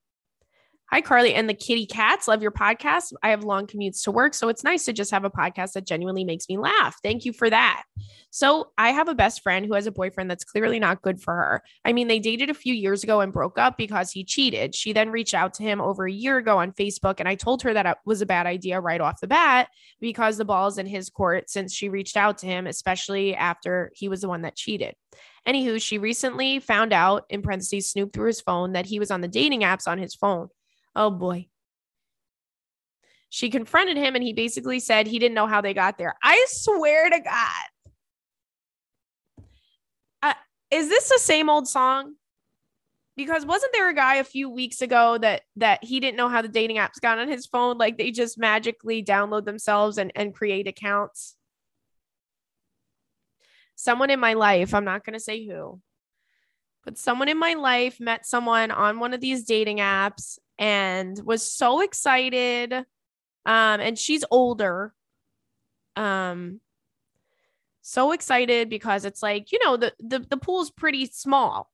[0.91, 2.29] Hi, Carly and the kitty cats.
[2.29, 3.15] Love your podcast.
[3.23, 5.87] I have long commutes to work, so it's nice to just have a podcast that
[5.87, 6.97] genuinely makes me laugh.
[7.03, 7.83] Thank you for that.
[8.31, 11.35] So, I have a best friend who has a boyfriend that's clearly not good for
[11.35, 11.63] her.
[11.85, 14.75] I mean, they dated a few years ago and broke up because he cheated.
[14.75, 17.63] She then reached out to him over a year ago on Facebook, and I told
[17.63, 20.79] her that it was a bad idea right off the bat because the ball is
[20.79, 24.43] in his court since she reached out to him, especially after he was the one
[24.43, 24.95] that cheated.
[25.47, 29.21] Anywho, she recently found out, in parentheses, Snoop through his phone, that he was on
[29.21, 30.49] the dating apps on his phone.
[30.97, 31.49] Oh boy.
[33.29, 36.15] She confronted him and he basically said he didn't know how they got there.
[36.23, 37.65] I swear to God.
[40.23, 40.35] Uh,
[40.71, 42.15] is this the same old song?
[43.17, 46.43] Because wasn't there a guy a few weeks ago that that he didn't know how
[46.43, 47.77] the dating apps got on his phone?
[47.77, 51.37] Like they just magically download themselves and, and create accounts.
[53.85, 55.79] Someone in my life, I'm not gonna say who,
[56.87, 61.43] but someone in my life met someone on one of these dating apps and was
[61.51, 62.73] so excited.
[62.73, 62.87] Um,
[63.45, 64.95] and she's older.
[65.97, 66.63] Um,
[67.83, 71.71] so excited because it's like, you know, the the, the pool's pretty small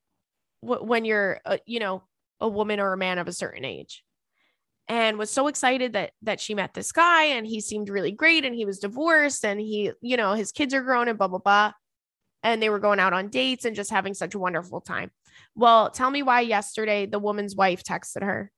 [0.62, 2.02] when you're, you know,
[2.40, 4.02] a woman or a man of a certain age
[4.88, 8.44] and was so excited that that she met this guy and he seemed really great
[8.44, 11.38] and he was divorced and he you know his kids are grown and blah blah
[11.38, 11.72] blah
[12.42, 15.10] and they were going out on dates and just having such a wonderful time
[15.54, 18.50] well tell me why yesterday the woman's wife texted her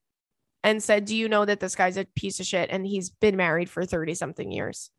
[0.62, 3.36] and said, Do you know that this guy's a piece of shit and he's been
[3.36, 4.90] married for 30 something years?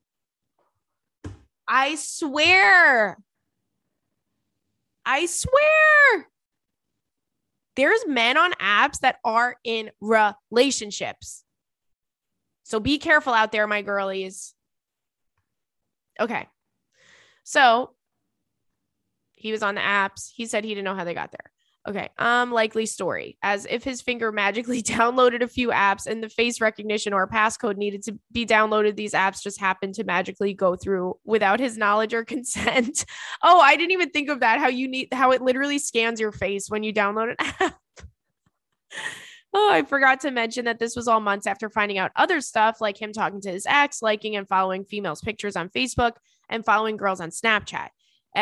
[1.67, 3.17] I swear.
[5.06, 6.28] I swear.
[7.76, 11.43] There's men on apps that are in relationships.
[12.63, 14.54] So be careful out there, my girlies.
[16.19, 16.48] Okay.
[17.43, 17.92] So
[19.43, 20.32] he was on the apps.
[20.34, 21.51] He said he didn't know how they got there.
[21.86, 22.10] Okay.
[22.17, 23.38] Um, likely story.
[23.43, 27.75] As if his finger magically downloaded a few apps and the face recognition or passcode
[27.75, 28.95] needed to be downloaded.
[28.95, 33.03] These apps just happened to magically go through without his knowledge or consent.
[33.43, 34.60] oh, I didn't even think of that.
[34.60, 37.75] How you need how it literally scans your face when you download an app.
[39.53, 42.79] Oh, I forgot to mention that this was all months after finding out other stuff
[42.79, 46.13] like him talking to his ex, liking and following females' pictures on Facebook,
[46.47, 47.89] and following girls on Snapchat.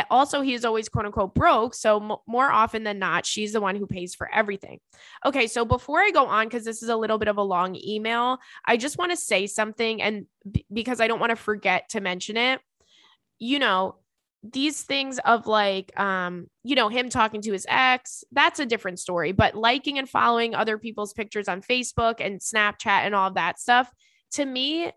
[0.09, 1.73] Also, he is always quote unquote broke.
[1.73, 4.79] So, m- more often than not, she's the one who pays for everything.
[5.25, 5.47] Okay.
[5.47, 8.37] So, before I go on, because this is a little bit of a long email,
[8.65, 10.01] I just want to say something.
[10.01, 12.61] And b- because I don't want to forget to mention it,
[13.39, 13.95] you know,
[14.43, 18.97] these things of like um you know him talking to his ex that's a different
[18.99, 23.35] story but liking and following other people's pictures on facebook and snapchat and all of
[23.35, 23.91] that stuff
[24.31, 24.91] to me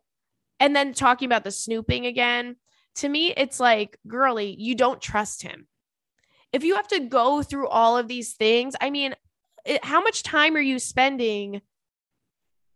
[0.61, 2.57] and then talking about the snooping again
[2.97, 5.67] to me, it's like, girly, you don't trust him.
[6.53, 9.15] If you have to go through all of these things, I mean,
[9.65, 11.63] it, how much time are you spending,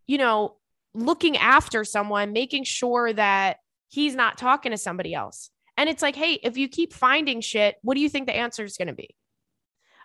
[0.07, 0.57] you know,
[0.95, 5.51] looking after someone, making sure that he's not talking to somebody else?
[5.77, 8.65] And it's like, hey, if you keep finding shit, what do you think the answer
[8.65, 9.15] is going to be?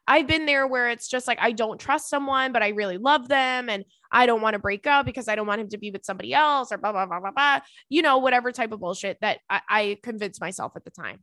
[0.08, 3.28] I've been there where it's just like I don't trust someone, but I really love
[3.28, 5.92] them and I don't want to break up because I don't want him to be
[5.92, 7.60] with somebody else or blah blah blah blah blah.
[7.90, 11.20] You know, whatever type of bullshit that I, I convinced myself at the time.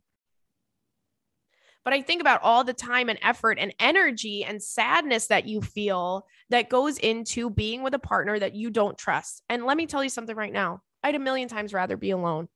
[1.83, 5.61] But I think about all the time and effort and energy and sadness that you
[5.61, 9.41] feel that goes into being with a partner that you don't trust.
[9.49, 10.81] And let me tell you something right now.
[11.03, 12.49] I'd a million times rather be alone.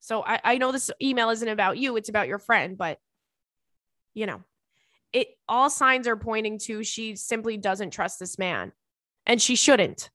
[0.00, 2.98] So I, I know this email isn't about you, it's about your friend, but
[4.20, 4.42] you know,
[5.14, 8.70] it all signs are pointing to she simply doesn't trust this man
[9.24, 10.10] and she shouldn't.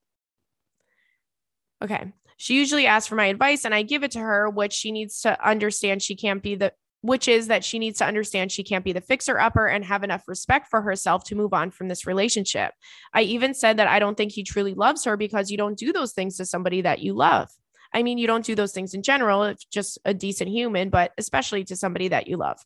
[1.83, 2.13] Okay.
[2.37, 5.21] She usually asks for my advice and I give it to her, which she needs
[5.21, 8.83] to understand she can't be the which is that she needs to understand she can't
[8.83, 12.07] be the fixer upper and have enough respect for herself to move on from this
[12.07, 12.71] relationship.
[13.13, 15.93] I even said that I don't think he truly loves her because you don't do
[15.93, 17.49] those things to somebody that you love.
[17.93, 21.11] I mean, you don't do those things in general, it's just a decent human, but
[21.19, 22.59] especially to somebody that you love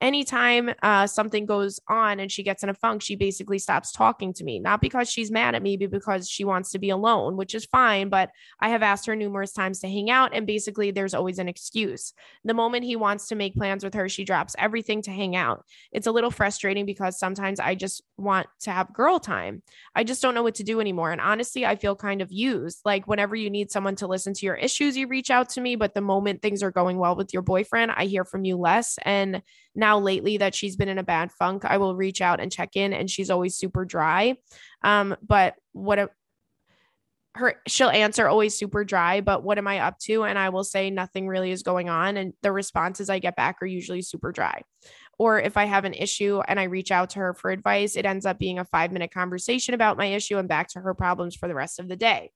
[0.00, 4.32] anytime uh, something goes on and she gets in a funk, she basically stops talking
[4.34, 7.36] to me, not because she's mad at me, but because she wants to be alone,
[7.36, 8.08] which is fine.
[8.08, 8.30] But
[8.60, 12.12] I have asked her numerous times to hang out, and basically, there's always an excuse.
[12.44, 15.64] The moment he wants to make plans with her, she drops everything to hang out.
[15.92, 19.62] It's a little frustrating because sometimes I just want to have girl time.
[19.94, 21.12] I just don't know what to do anymore.
[21.12, 22.80] And honestly, I feel kind of used.
[22.84, 25.76] Like, whenever you need someone to listen to your issues, you reach out to me.
[25.76, 28.98] But the moment things are going well with your boyfriend, I hear from you less.
[29.02, 29.42] And
[29.74, 32.76] now lately that she's been in a bad funk, I will reach out and check
[32.76, 34.36] in and she's always super dry.
[34.82, 36.10] Um, but what a,
[37.36, 40.24] her she'll answer always super dry, but what am I up to?
[40.24, 42.16] And I will say nothing really is going on.
[42.16, 44.62] And the responses I get back are usually super dry.
[45.18, 48.06] Or if I have an issue and I reach out to her for advice, it
[48.06, 51.34] ends up being a five minute conversation about my issue and back to her problems
[51.34, 52.30] for the rest of the day.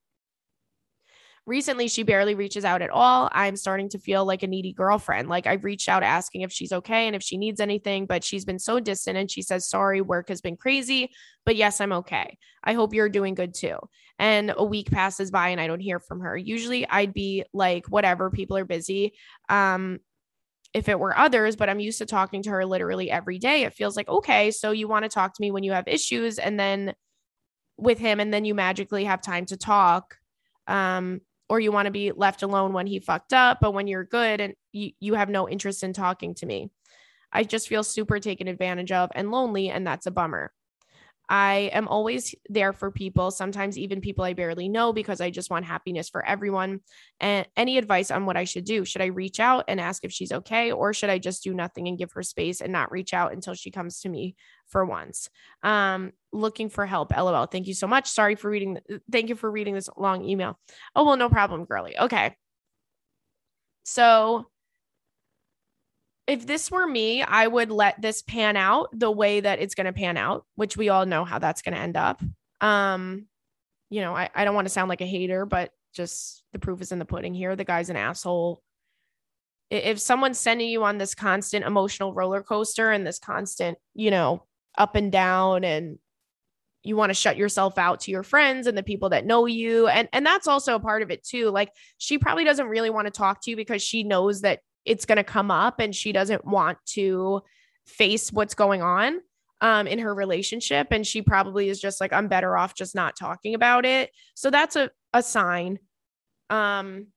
[1.49, 3.31] Recently, she barely reaches out at all.
[3.33, 5.31] I'm starting to feel like a needy girlfriend.
[5.31, 8.45] Like I've reached out asking if she's okay and if she needs anything, but she's
[8.45, 11.11] been so distant and she says, Sorry, work has been crazy,
[11.47, 12.37] but yes, I'm okay.
[12.63, 13.79] I hope you're doing good too.
[14.19, 16.37] And a week passes by and I don't hear from her.
[16.37, 19.15] Usually I'd be like, whatever, people are busy.
[19.49, 20.01] Um,
[20.75, 23.63] if it were others, but I'm used to talking to her literally every day.
[23.63, 26.39] It feels like, okay, so you want to talk to me when you have issues
[26.39, 26.93] and then
[27.79, 30.19] with him, and then you magically have time to talk.
[30.67, 34.05] Um, or you want to be left alone when he fucked up, but when you're
[34.05, 36.71] good and you, you have no interest in talking to me.
[37.33, 40.53] I just feel super taken advantage of and lonely, and that's a bummer.
[41.29, 45.51] I am always there for people, sometimes even people I barely know, because I just
[45.51, 46.81] want happiness for everyone.
[47.21, 48.85] And any advice on what I should do?
[48.85, 51.89] Should I reach out and ask if she's okay, or should I just do nothing
[51.89, 54.37] and give her space and not reach out until she comes to me
[54.67, 55.29] for once?
[55.63, 57.17] Um, looking for help.
[57.17, 57.47] LOL.
[57.47, 58.09] Thank you so much.
[58.09, 58.79] Sorry for reading.
[59.11, 60.59] Thank you for reading this long email.
[60.97, 61.99] Oh, well, no problem, girly.
[61.99, 62.35] Okay.
[63.85, 64.47] So
[66.29, 69.87] if this were me, I would let this pan out the way that it's going
[69.87, 72.23] to pan out, which we all know how that's going to end up.
[72.61, 73.27] Um,
[73.89, 76.83] you know, I, I don't want to sound like a hater, but just the proof
[76.83, 77.57] is in the pudding here.
[77.57, 78.63] The guy's an asshole.
[79.71, 84.45] If someone's sending you on this constant emotional roller coaster and this constant, you know,
[84.77, 85.99] up and down and
[86.85, 89.89] you want to shut yourself out to your friends and the people that know you
[89.89, 93.07] and and that's also a part of it too like she probably doesn't really want
[93.07, 96.13] to talk to you because she knows that it's going to come up and she
[96.13, 97.43] doesn't want to
[97.87, 99.21] face what's going on
[99.61, 100.89] um, in her relationship.
[100.91, 104.11] And she probably is just like, I'm better off just not talking about it.
[104.35, 105.79] So that's a, a sign.
[106.51, 107.09] Um,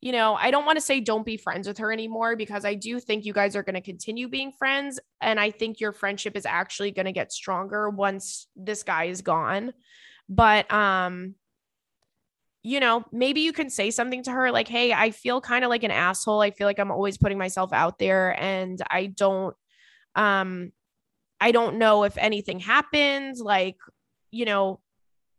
[0.00, 2.74] you know, I don't want to say don't be friends with her anymore because I
[2.74, 4.98] do think you guys are going to continue being friends.
[5.20, 9.20] And I think your friendship is actually going to get stronger once this guy is
[9.20, 9.72] gone.
[10.28, 11.34] But, um,
[12.62, 15.70] you know, maybe you can say something to her like, Hey, I feel kind of
[15.70, 16.40] like an asshole.
[16.40, 19.56] I feel like I'm always putting myself out there and I don't,
[20.14, 20.72] um,
[21.40, 23.76] I don't know if anything happened, like,
[24.30, 24.80] you know,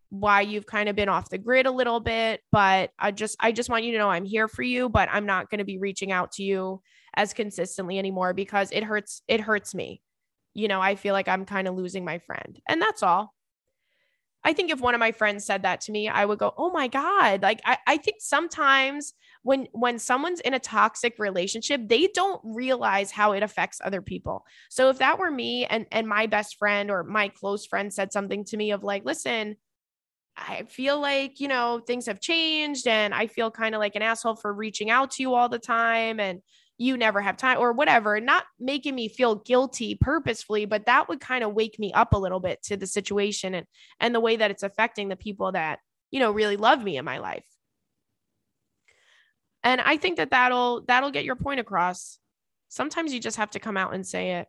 [0.09, 3.51] why you've kind of been off the grid a little bit, but I just, I
[3.51, 5.77] just want you to know I'm here for you, but I'm not going to be
[5.77, 6.81] reaching out to you
[7.15, 10.01] as consistently anymore because it hurts, it hurts me.
[10.53, 13.33] You know, I feel like I'm kind of losing my friend and that's all.
[14.43, 16.71] I think if one of my friends said that to me, I would go, "Oh
[16.71, 22.07] my god!" Like I, I think sometimes when when someone's in a toxic relationship, they
[22.07, 24.45] don't realize how it affects other people.
[24.69, 28.11] So if that were me and and my best friend or my close friend said
[28.11, 29.57] something to me of like, "Listen,
[30.37, 34.01] I feel like, you know, things have changed and I feel kind of like an
[34.01, 36.41] asshole for reaching out to you all the time and
[36.81, 41.19] you never have time or whatever, not making me feel guilty purposefully, but that would
[41.19, 43.67] kind of wake me up a little bit to the situation and
[43.99, 45.77] and the way that it's affecting the people that,
[46.09, 47.45] you know, really love me in my life.
[49.63, 52.17] And I think that that'll that'll get your point across.
[52.69, 54.47] Sometimes you just have to come out and say it.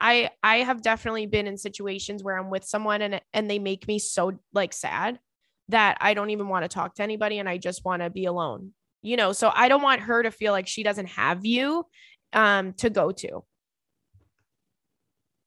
[0.00, 3.88] I I have definitely been in situations where I'm with someone and and they make
[3.88, 5.18] me so like sad
[5.68, 8.26] that I don't even want to talk to anybody and I just want to be
[8.26, 8.72] alone
[9.02, 11.84] you know so i don't want her to feel like she doesn't have you
[12.32, 13.44] um to go to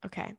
[0.05, 0.33] okay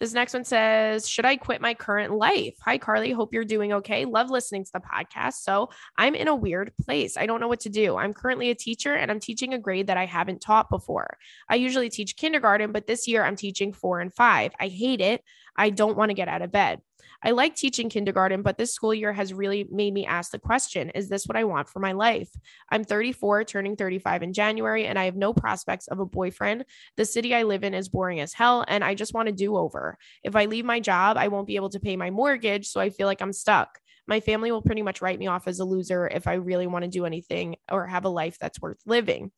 [0.00, 2.56] This next one says, Should I quit my current life?
[2.64, 3.12] Hi, Carly.
[3.12, 4.06] Hope you're doing okay.
[4.06, 5.42] Love listening to the podcast.
[5.42, 5.68] So
[5.98, 7.18] I'm in a weird place.
[7.18, 7.98] I don't know what to do.
[7.98, 11.18] I'm currently a teacher and I'm teaching a grade that I haven't taught before.
[11.50, 14.52] I usually teach kindergarten, but this year I'm teaching four and five.
[14.58, 15.22] I hate it.
[15.54, 16.80] I don't want to get out of bed.
[17.22, 20.90] I like teaching kindergarten, but this school year has really made me ask the question
[20.90, 22.30] Is this what I want for my life?
[22.70, 26.64] I'm 34, turning 35 in January, and I have no prospects of a boyfriend.
[26.96, 29.56] The city I live in is boring as hell, and I just want to do
[29.56, 29.98] over.
[30.24, 32.90] If I leave my job, I won't be able to pay my mortgage, so I
[32.90, 33.78] feel like I'm stuck.
[34.06, 36.84] My family will pretty much write me off as a loser if I really want
[36.84, 39.30] to do anything or have a life that's worth living.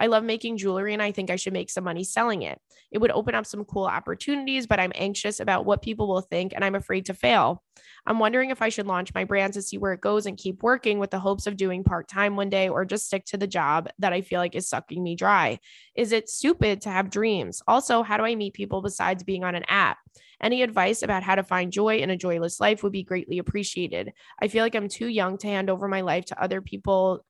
[0.00, 2.58] I love making jewelry and I think I should make some money selling it.
[2.90, 6.52] It would open up some cool opportunities, but I'm anxious about what people will think
[6.54, 7.62] and I'm afraid to fail.
[8.06, 10.62] I'm wondering if I should launch my brand to see where it goes and keep
[10.62, 13.46] working with the hopes of doing part time one day or just stick to the
[13.46, 15.58] job that I feel like is sucking me dry.
[15.94, 17.62] Is it stupid to have dreams?
[17.68, 19.98] Also, how do I meet people besides being on an app?
[20.42, 24.12] Any advice about how to find joy in a joyless life would be greatly appreciated.
[24.40, 27.24] I feel like I'm too young to hand over my life to other people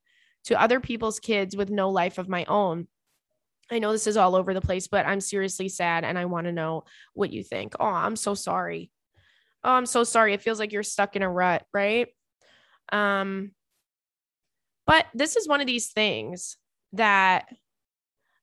[0.44, 2.88] to other people's kids with no life of my own.
[3.70, 6.46] I know this is all over the place, but I'm seriously sad and I want
[6.46, 6.84] to know
[7.14, 7.74] what you think.
[7.78, 8.90] Oh, I'm so sorry.
[9.62, 10.34] Oh, I'm so sorry.
[10.34, 12.08] It feels like you're stuck in a rut, right?
[12.92, 13.52] Um
[14.86, 16.56] but this is one of these things
[16.94, 17.46] that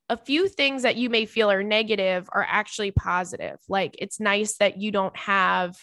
[0.08, 3.58] a few things that you may feel are negative are actually positive.
[3.68, 5.76] Like it's nice that you don't have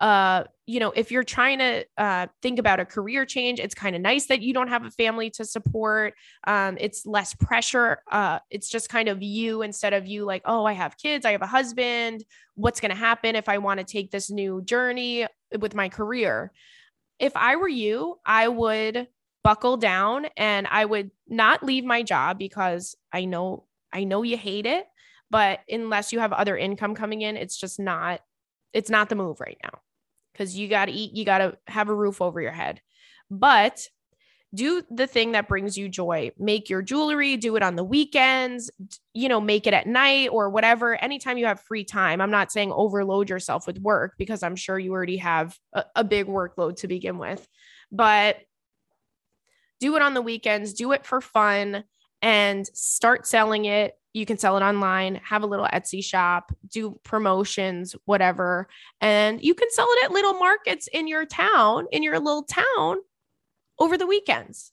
[0.00, 3.96] uh you know if you're trying to uh think about a career change it's kind
[3.96, 6.12] of nice that you don't have a family to support
[6.46, 10.66] um it's less pressure uh it's just kind of you instead of you like oh
[10.66, 12.22] i have kids i have a husband
[12.54, 15.26] what's going to happen if i want to take this new journey
[15.60, 16.52] with my career?
[17.18, 19.08] If i were you i would
[19.42, 24.36] buckle down and i would not leave my job because i know i know you
[24.36, 24.84] hate it
[25.30, 28.20] but unless you have other income coming in it's just not
[28.72, 29.80] it's not the move right now
[30.38, 32.80] because you got to eat, you got to have a roof over your head.
[33.30, 33.88] But
[34.54, 36.30] do the thing that brings you joy.
[36.38, 38.70] Make your jewelry, do it on the weekends,
[39.12, 40.96] you know, make it at night or whatever.
[40.96, 42.20] Anytime you have free time.
[42.20, 46.04] I'm not saying overload yourself with work because I'm sure you already have a, a
[46.04, 47.46] big workload to begin with,
[47.92, 48.38] but
[49.80, 51.84] do it on the weekends, do it for fun
[52.22, 56.98] and start selling it you can sell it online, have a little Etsy shop, do
[57.04, 58.68] promotions, whatever.
[59.00, 62.96] And you can sell it at little markets in your town, in your little town
[63.78, 64.72] over the weekends.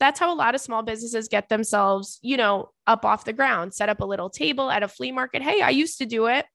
[0.00, 3.74] That's how a lot of small businesses get themselves, you know, up off the ground,
[3.74, 5.42] set up a little table at a flea market.
[5.42, 6.46] Hey, I used to do it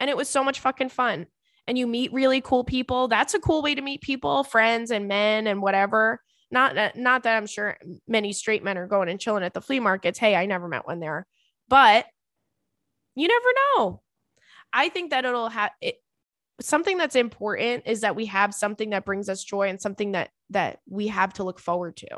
[0.00, 1.26] and it was so much fucking fun.
[1.66, 3.08] And you meet really cool people.
[3.08, 6.20] That's a cool way to meet people, friends and men and whatever.
[6.54, 7.76] Not not that I'm sure
[8.08, 10.18] many straight men are going and chilling at the flea markets.
[10.18, 11.26] Hey, I never met one there
[11.68, 12.06] but
[13.14, 14.02] you never know.
[14.72, 15.96] I think that it'll have it,
[16.60, 20.30] something that's important is that we have something that brings us joy and something that
[20.50, 22.08] that we have to look forward to.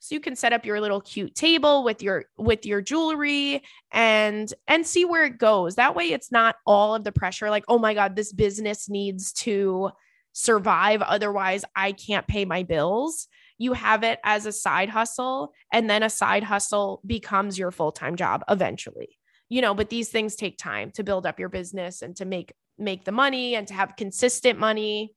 [0.00, 4.52] So you can set up your little cute table with your with your jewelry and
[4.68, 5.74] and see where it goes.
[5.74, 9.32] That way it's not all of the pressure like, "Oh my god, this business needs
[9.34, 9.90] to
[10.38, 13.28] survive otherwise I can't pay my bills."
[13.58, 18.16] you have it as a side hustle and then a side hustle becomes your full-time
[18.16, 19.18] job eventually
[19.48, 22.52] you know but these things take time to build up your business and to make
[22.78, 25.12] make the money and to have consistent money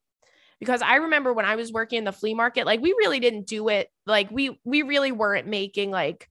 [0.59, 3.47] because i remember when i was working in the flea market like we really didn't
[3.47, 6.28] do it like we we really weren't making like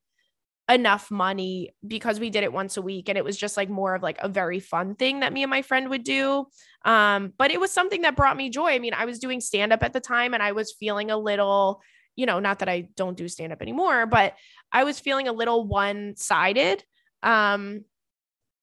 [0.70, 3.94] enough money because we did it once a week and it was just like more
[3.94, 6.46] of like a very fun thing that me and my friend would do
[6.84, 9.72] um but it was something that brought me joy i mean i was doing stand
[9.72, 11.82] up at the time and i was feeling a little
[12.20, 14.34] you know, not that I don't do stand up anymore, but
[14.70, 16.84] I was feeling a little one sided.
[17.22, 17.84] Um,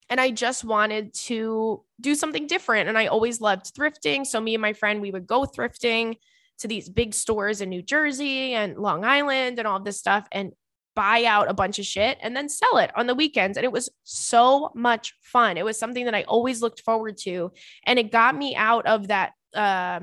[0.09, 2.87] and I just wanted to do something different.
[2.87, 4.27] And I always loved thrifting.
[4.27, 6.17] So, me and my friend, we would go thrifting
[6.59, 10.53] to these big stores in New Jersey and Long Island and all this stuff and
[10.97, 13.55] buy out a bunch of shit and then sell it on the weekends.
[13.55, 15.55] And it was so much fun.
[15.55, 17.51] It was something that I always looked forward to.
[17.85, 19.99] And it got me out of that, uh,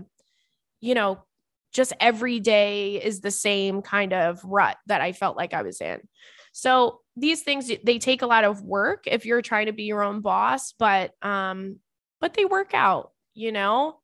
[0.80, 1.24] you know,
[1.72, 5.80] just every day is the same kind of rut that I felt like I was
[5.80, 6.00] in.
[6.52, 10.04] So these things they take a lot of work if you're trying to be your
[10.04, 11.80] own boss, but um
[12.20, 13.98] but they work out, you know?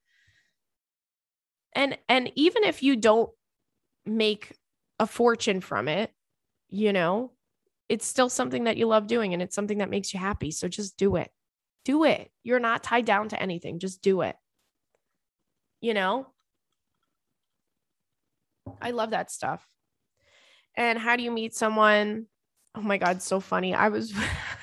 [1.73, 3.31] And and even if you don't
[4.05, 4.57] make
[4.99, 6.11] a fortune from it,
[6.71, 7.33] you know,
[7.89, 10.51] it's still something that you love doing and it's something that makes you happy.
[10.51, 11.31] So just do it.
[11.85, 12.31] Do it.
[12.45, 13.79] You're not tied down to anything.
[13.81, 14.37] Just do it.
[15.81, 16.27] You know?
[18.81, 19.67] I love that stuff.
[20.77, 22.27] And how do you meet someone?
[22.77, 23.75] Oh my God, so funny.
[23.75, 24.15] I was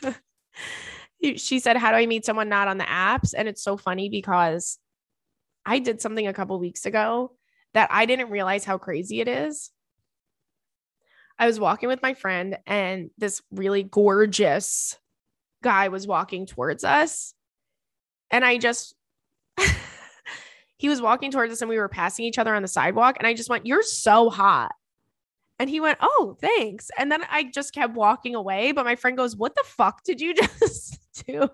[1.35, 3.33] she said, How do I meet someone not on the apps?
[3.35, 4.77] And it's so funny because
[5.65, 7.33] I did something a couple weeks ago
[7.73, 9.69] that I didn't realize how crazy it is.
[11.39, 14.97] I was walking with my friend, and this really gorgeous
[15.63, 17.33] guy was walking towards us.
[18.31, 18.95] And I just,
[20.77, 23.17] he was walking towards us, and we were passing each other on the sidewalk.
[23.19, 24.71] And I just went, You're so hot.
[25.59, 26.89] And he went, Oh, thanks.
[26.97, 28.71] And then I just kept walking away.
[28.71, 31.49] But my friend goes, What the fuck did you just do?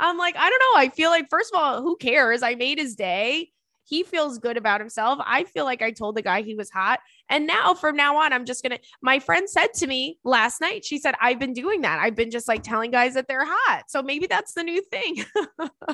[0.00, 0.80] I'm like, I don't know.
[0.80, 2.42] I feel like, first of all, who cares?
[2.42, 3.50] I made his day.
[3.90, 5.18] He feels good about himself.
[5.26, 7.00] I feel like I told the guy he was hot.
[7.28, 8.82] And now from now on, I'm just going to.
[9.02, 11.98] My friend said to me last night, she said, I've been doing that.
[11.98, 13.86] I've been just like telling guys that they're hot.
[13.88, 15.24] So maybe that's the new thing.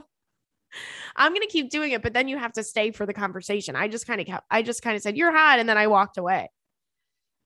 [1.17, 3.77] I'm going to keep doing it, but then you have to stay for the conversation.
[3.77, 5.59] I just kind of kept, I just kind of said, You're hot.
[5.59, 6.51] And then I walked away.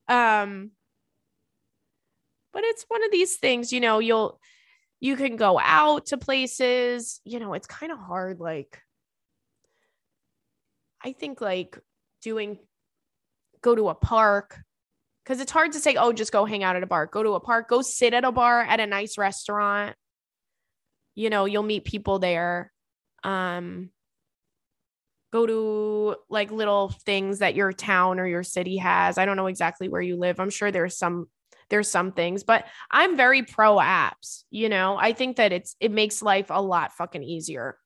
[0.09, 0.73] Um,
[2.53, 4.41] but it's one of these things, you know, you'll,
[4.99, 8.41] you can go out to places, you know, it's kind of hard.
[8.41, 8.83] Like,
[11.03, 11.79] I think like
[12.23, 12.59] doing,
[13.63, 14.59] go to a park,
[15.25, 17.07] because it's hard to say, oh, just go hang out at a bar.
[17.07, 19.95] Go to a park, go sit at a bar at a nice restaurant.
[21.15, 22.73] You know, you'll meet people there.
[23.23, 23.91] Um,
[25.33, 29.19] go to like little things that your town or your city has.
[29.19, 30.41] I don't know exactly where you live.
[30.41, 31.29] I'm sure there's some
[31.69, 34.97] there's some things, but I'm very pro apps, you know.
[34.99, 37.79] I think that it's it makes life a lot fucking easier.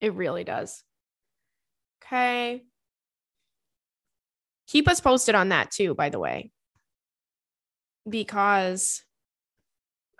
[0.00, 0.82] It really does.
[2.08, 2.62] Okay.
[4.66, 6.50] Keep us posted on that too, by the way.
[8.08, 9.02] Because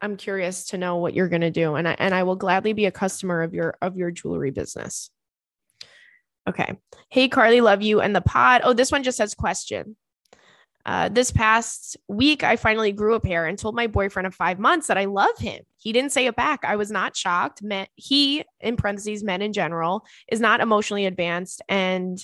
[0.01, 2.73] I'm curious to know what you're going to do and I and I will gladly
[2.73, 5.11] be a customer of your of your jewelry business.
[6.47, 6.77] Okay.
[7.11, 8.61] Hey Carly, love you and the pod.
[8.65, 9.97] Oh, this one just says question.
[10.89, 14.59] Uh, this past week, I finally grew a pair and told my boyfriend of five
[14.59, 15.63] months that I love him.
[15.77, 16.61] He didn't say it back.
[16.65, 17.63] I was not shocked.
[17.63, 22.19] Men, he, in parentheses, men in general, is not emotionally advanced and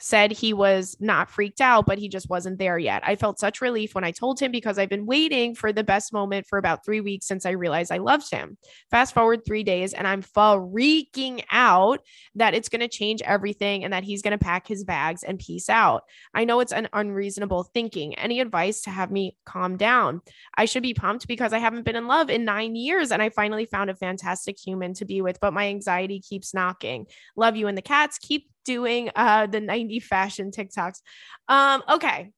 [0.00, 3.02] said he was not freaked out, but he just wasn't there yet.
[3.04, 6.12] I felt such relief when I told him because I've been waiting for the best
[6.12, 8.56] moment for about three weeks since I realized I loved him.
[8.90, 12.00] Fast forward three days, and I'm freaking out
[12.34, 15.38] that it's going to change everything and that he's going to pack his bags and
[15.38, 16.02] peace out.
[16.34, 18.14] I know it's an unreasonable thinking.
[18.14, 20.20] Any advice to have me calm down?
[20.56, 23.30] I should be pumped because I haven't been in love in nine years and I
[23.30, 27.06] finally found a fantastic human to be with, but my anxiety keeps knocking.
[27.36, 28.18] Love you and the cats.
[28.18, 31.00] Keep doing uh the 90 fashion TikToks.
[31.48, 32.30] Um, okay.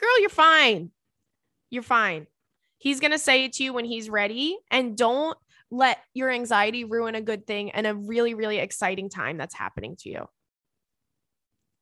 [0.00, 0.90] Girl, you're fine.
[1.68, 2.26] You're fine.
[2.78, 4.56] He's gonna say it to you when he's ready.
[4.70, 5.36] And don't
[5.70, 9.96] let your anxiety ruin a good thing and a really, really exciting time that's happening
[10.00, 10.26] to you.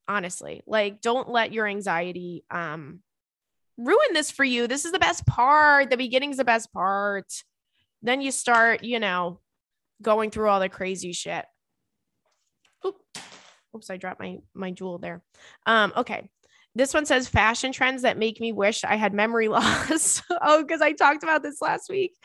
[0.08, 3.00] Honestly, like don't let your anxiety um
[3.76, 4.66] ruin this for you.
[4.66, 5.90] This is the best part.
[5.90, 7.32] The beginning's the best part.
[8.02, 9.40] Then you start, you know,
[10.02, 11.44] going through all the crazy shit.
[12.86, 12.96] Oop.
[13.74, 15.22] Oops, I dropped my my jewel there.
[15.66, 16.30] Um, okay.
[16.76, 20.20] This one says fashion trends that make me wish I had memory loss.
[20.42, 22.16] oh, because I talked about this last week.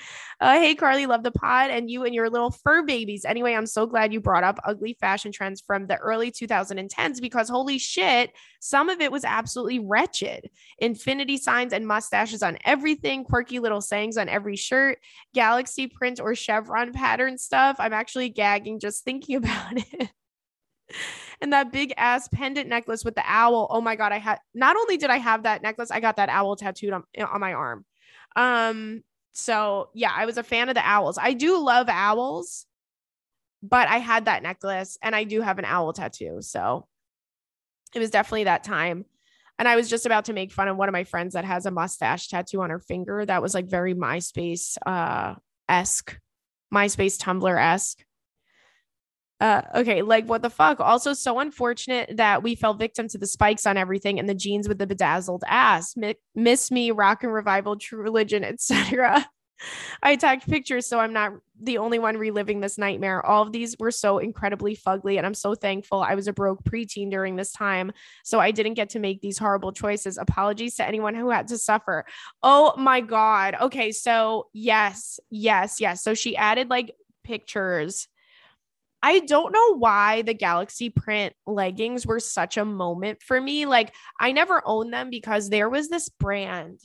[0.41, 3.25] Uh, hey, Carly, love the pod and you and your little fur babies.
[3.25, 7.47] Anyway, I'm so glad you brought up ugly fashion trends from the early 2010s because
[7.47, 10.49] holy shit, some of it was absolutely wretched.
[10.79, 14.97] Infinity signs and mustaches on everything, quirky little sayings on every shirt,
[15.35, 17.75] galaxy print or chevron pattern stuff.
[17.77, 20.09] I'm actually gagging just thinking about it
[21.41, 23.67] and that big ass pendant necklace with the owl.
[23.69, 26.29] Oh my god, I had not only did I have that necklace, I got that
[26.29, 27.85] owl tattooed on, on my arm.
[28.35, 31.17] Um so yeah, I was a fan of the owls.
[31.17, 32.65] I do love owls,
[33.63, 36.39] but I had that necklace and I do have an owl tattoo.
[36.41, 36.87] So
[37.93, 39.05] it was definitely that time.
[39.57, 41.65] And I was just about to make fun of one of my friends that has
[41.65, 45.35] a mustache tattoo on her finger that was like very MySpace uh
[45.67, 46.17] esque,
[46.73, 48.03] MySpace Tumblr esque.
[49.39, 50.81] Uh, okay, like what the fuck?
[50.81, 54.67] Also, so unfortunate that we fell victim to the spikes on everything and the jeans
[54.67, 55.95] with the bedazzled ass.
[56.01, 59.25] M- miss me, rock and revival, true religion, etc.
[60.03, 63.25] I tagged pictures, so I'm not the only one reliving this nightmare.
[63.25, 66.63] All of these were so incredibly fugly, and I'm so thankful I was a broke
[66.63, 67.91] preteen during this time,
[68.23, 70.17] so I didn't get to make these horrible choices.
[70.17, 72.05] Apologies to anyone who had to suffer.
[72.43, 73.55] Oh my god.
[73.61, 76.03] Okay, so yes, yes, yes.
[76.03, 78.07] So she added like pictures
[79.01, 83.65] I don't know why the Galaxy print leggings were such a moment for me.
[83.65, 86.79] Like, I never owned them because there was this brand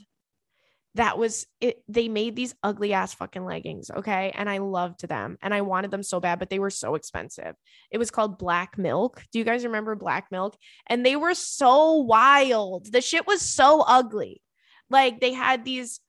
[0.97, 1.83] that was it.
[1.89, 3.91] They made these ugly ass fucking leggings.
[3.91, 4.33] Okay.
[4.35, 7.57] And I loved them and I wanted them so bad, but they were so expensive.
[7.91, 9.25] It was called Black Milk.
[9.33, 10.57] Do you guys remember Black Milk?
[10.87, 12.93] And they were so wild.
[12.93, 14.41] The shit was so ugly.
[14.89, 16.01] Like, they had these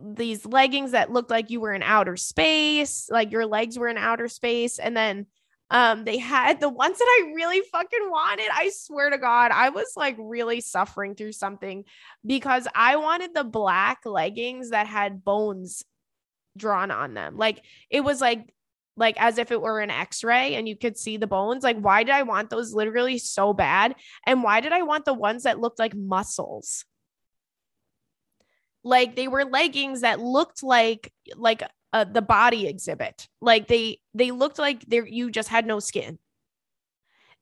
[0.00, 3.98] these leggings that looked like you were in outer space, like your legs were in
[3.98, 4.78] outer space.
[4.78, 5.26] And then
[5.70, 8.48] um, they had the ones that I really fucking wanted.
[8.52, 11.84] I swear to God, I was like really suffering through something
[12.24, 15.82] because I wanted the black leggings that had bones
[16.56, 17.36] drawn on them.
[17.36, 18.52] Like it was like
[18.96, 22.02] like as if it were an x-ray and you could see the bones like why
[22.02, 23.94] did i want those literally so bad
[24.26, 26.84] and why did i want the ones that looked like muscles
[28.82, 31.62] like they were leggings that looked like like
[31.92, 36.18] uh, the body exhibit like they they looked like they you just had no skin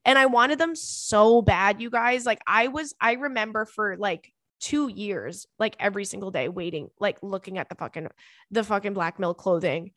[0.05, 4.31] and i wanted them so bad you guys like i was i remember for like
[4.59, 8.07] two years like every single day waiting like looking at the fucking
[8.51, 9.91] the fucking Black Milk clothing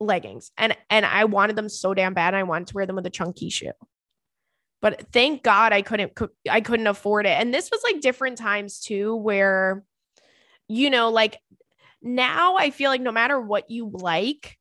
[0.00, 2.34] leggings and and I wanted them so damn bad.
[2.34, 3.72] I wanted to wear them with a chunky shoe.
[4.80, 6.12] But thank God I couldn't
[6.48, 7.40] I couldn't afford it.
[7.40, 9.84] And this was like different times too where
[10.68, 11.38] you know like
[12.02, 14.58] now I feel like no matter what you like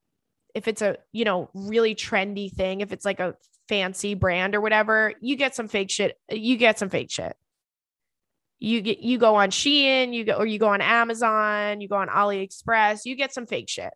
[0.53, 3.35] if it's a you know really trendy thing if it's like a
[3.67, 7.35] fancy brand or whatever you get some fake shit you get some fake shit.
[8.59, 11.95] You get you go on Shein, you go or you go on Amazon, you go
[11.95, 13.91] on AliExpress, you get some fake shit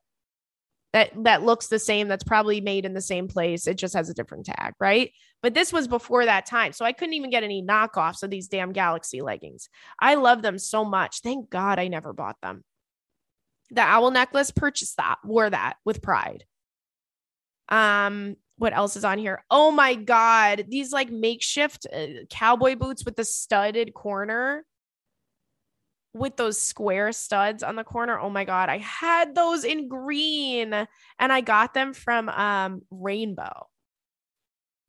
[0.93, 4.09] that that looks the same that's probably made in the same place it just has
[4.09, 5.11] a different tag right?
[5.43, 8.47] But this was before that time so i couldn't even get any knockoffs of these
[8.47, 9.69] damn galaxy leggings.
[9.99, 11.19] I love them so much.
[11.19, 12.63] Thank god i never bought them
[13.72, 16.43] the owl necklace purchased that wore that with pride
[17.70, 23.03] um what else is on here oh my god these like makeshift uh, cowboy boots
[23.03, 24.63] with the studded corner
[26.16, 28.18] with those square studs on the corner.
[28.18, 30.88] Oh my god, I had those in green and
[31.20, 33.68] I got them from um Rainbow.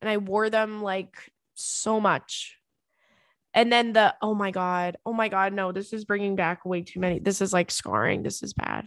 [0.00, 1.16] And I wore them like
[1.54, 2.56] so much.
[3.56, 6.82] And then the oh my god, oh my god, no, this is bringing back way
[6.82, 7.18] too many.
[7.18, 8.22] This is like scarring.
[8.22, 8.86] This is bad.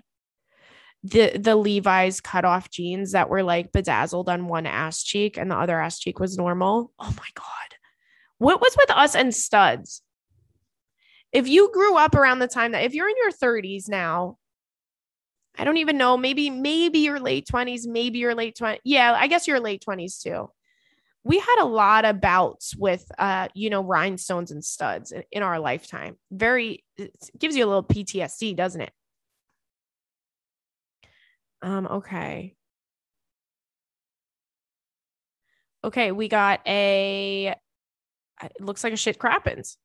[1.04, 5.52] The the Levi's cut off jeans that were like bedazzled on one ass cheek and
[5.52, 6.94] the other ass cheek was normal.
[6.98, 7.76] Oh my god.
[8.38, 10.02] What was with us and studs?
[11.32, 14.38] if you grew up around the time that if you're in your 30s now,
[15.58, 18.80] I don't even know, maybe, maybe your late 20s, maybe your late 20s.
[18.84, 20.50] Yeah, I guess your late 20s too.
[21.30, 25.44] We had a lot of bouts with uh, you know, rhinestones and studs in, in
[25.44, 26.18] our lifetime.
[26.32, 26.84] Very
[27.38, 28.92] gives you a little PTSD, doesn't it?
[31.62, 32.56] Um, okay.
[35.84, 37.54] Okay, we got a
[38.42, 39.78] it looks like a shit crappens.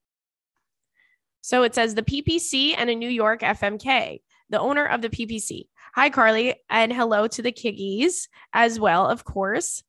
[1.42, 5.68] So it says the PPC and a New York FMK, the owner of the PPC.
[5.94, 9.82] Hi, Carly, and hello to the Kiggies as well, of course.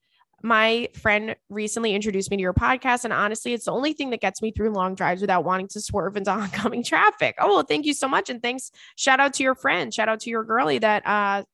[0.45, 4.21] My friend recently introduced me to your podcast, and honestly, it's the only thing that
[4.21, 7.33] gets me through long drives without wanting to swerve into oncoming traffic.
[7.39, 8.29] Oh, well, thank you so much.
[8.29, 8.69] And thanks.
[8.95, 9.91] Shout out to your friend.
[9.91, 11.45] Shout out to your girlie that uh,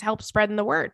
[0.00, 0.92] helped spreading the word.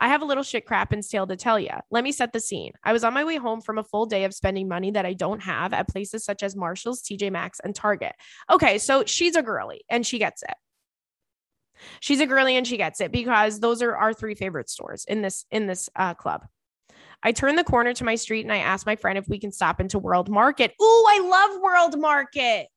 [0.00, 1.70] I have a little shit crap and tale to tell you.
[1.90, 2.72] Let me set the scene.
[2.84, 5.14] I was on my way home from a full day of spending money that I
[5.14, 8.12] don't have at places such as Marshall's, TJ Maxx, and Target.
[8.50, 10.54] Okay, so she's a girly and she gets it.
[12.00, 15.22] She's a girly and she gets it because those are our three favorite stores in
[15.22, 16.44] this in this uh, club.
[17.22, 19.52] I turn the corner to my street and I ask my friend if we can
[19.52, 20.72] stop into World Market.
[20.80, 22.68] Ooh, I love World Market.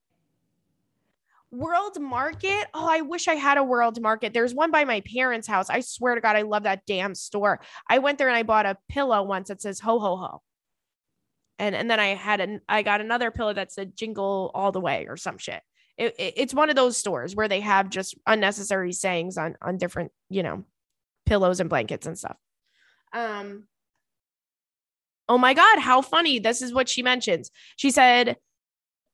[1.52, 2.68] World Market.
[2.74, 4.34] Oh, I wish I had a World Market.
[4.34, 5.70] There's one by my parents' house.
[5.70, 7.62] I swear to God, I love that damn store.
[7.90, 10.42] I went there and I bought a pillow once that says ho ho ho.
[11.58, 14.82] And and then I had an I got another pillow that said jingle all the
[14.82, 15.62] way or some shit.
[15.98, 19.78] It, it, it's one of those stores where they have just unnecessary sayings on on
[19.78, 20.66] different, you know,
[21.26, 22.36] pillows and blankets and stuff.
[23.14, 23.68] Um
[25.28, 26.40] Oh my God, how funny.
[26.40, 27.52] This is what she mentions.
[27.78, 28.38] She said,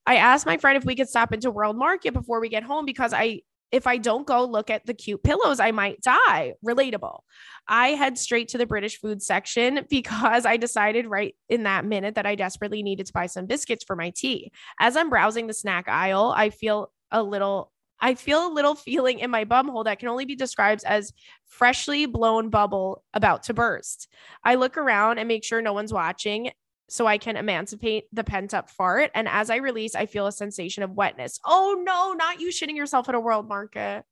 [0.05, 2.85] I asked my friend if we could stop into World Market before we get home
[2.85, 3.41] because I
[3.71, 6.55] if I don't go look at the cute pillows, I might die.
[6.65, 7.19] Relatable.
[7.67, 12.15] I head straight to the British food section because I decided right in that minute
[12.15, 14.51] that I desperately needed to buy some biscuits for my tea.
[14.79, 17.71] As I'm browsing the snack aisle, I feel a little
[18.01, 21.13] I feel a little feeling in my bum hole that can only be described as
[21.45, 24.07] freshly blown bubble about to burst.
[24.43, 26.51] I look around and make sure no one's watching
[26.89, 29.11] so I can emancipate the pent up fart.
[29.15, 31.39] And as I release, I feel a sensation of wetness.
[31.45, 34.03] Oh no, not you shitting yourself at a world market.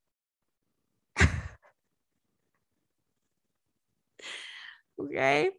[5.02, 5.50] okay.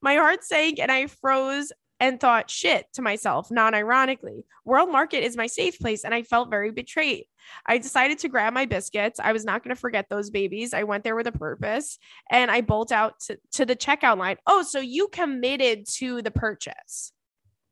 [0.00, 4.44] My heart sank and I froze and thought shit to myself, non ironically.
[4.64, 7.24] World Market is my safe place, and I felt very betrayed.
[7.66, 9.20] I decided to grab my biscuits.
[9.20, 10.74] I was not going to forget those babies.
[10.74, 11.98] I went there with a purpose
[12.30, 14.36] and I bolt out to, to the checkout line.
[14.46, 17.12] Oh, so you committed to the purchase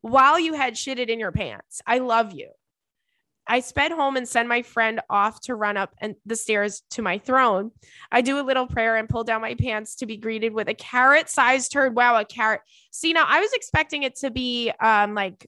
[0.00, 1.82] while you had shitted in your pants.
[1.86, 2.50] I love you.
[3.46, 7.02] I sped home and send my friend off to run up and the stairs to
[7.02, 7.70] my throne.
[8.10, 10.74] I do a little prayer and pull down my pants to be greeted with a
[10.74, 11.94] carrot sized turd.
[11.94, 12.60] Wow, a carrot.
[12.90, 15.46] See, now I was expecting it to be um like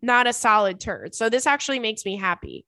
[0.00, 1.14] not a solid turd.
[1.14, 2.64] So this actually makes me happy.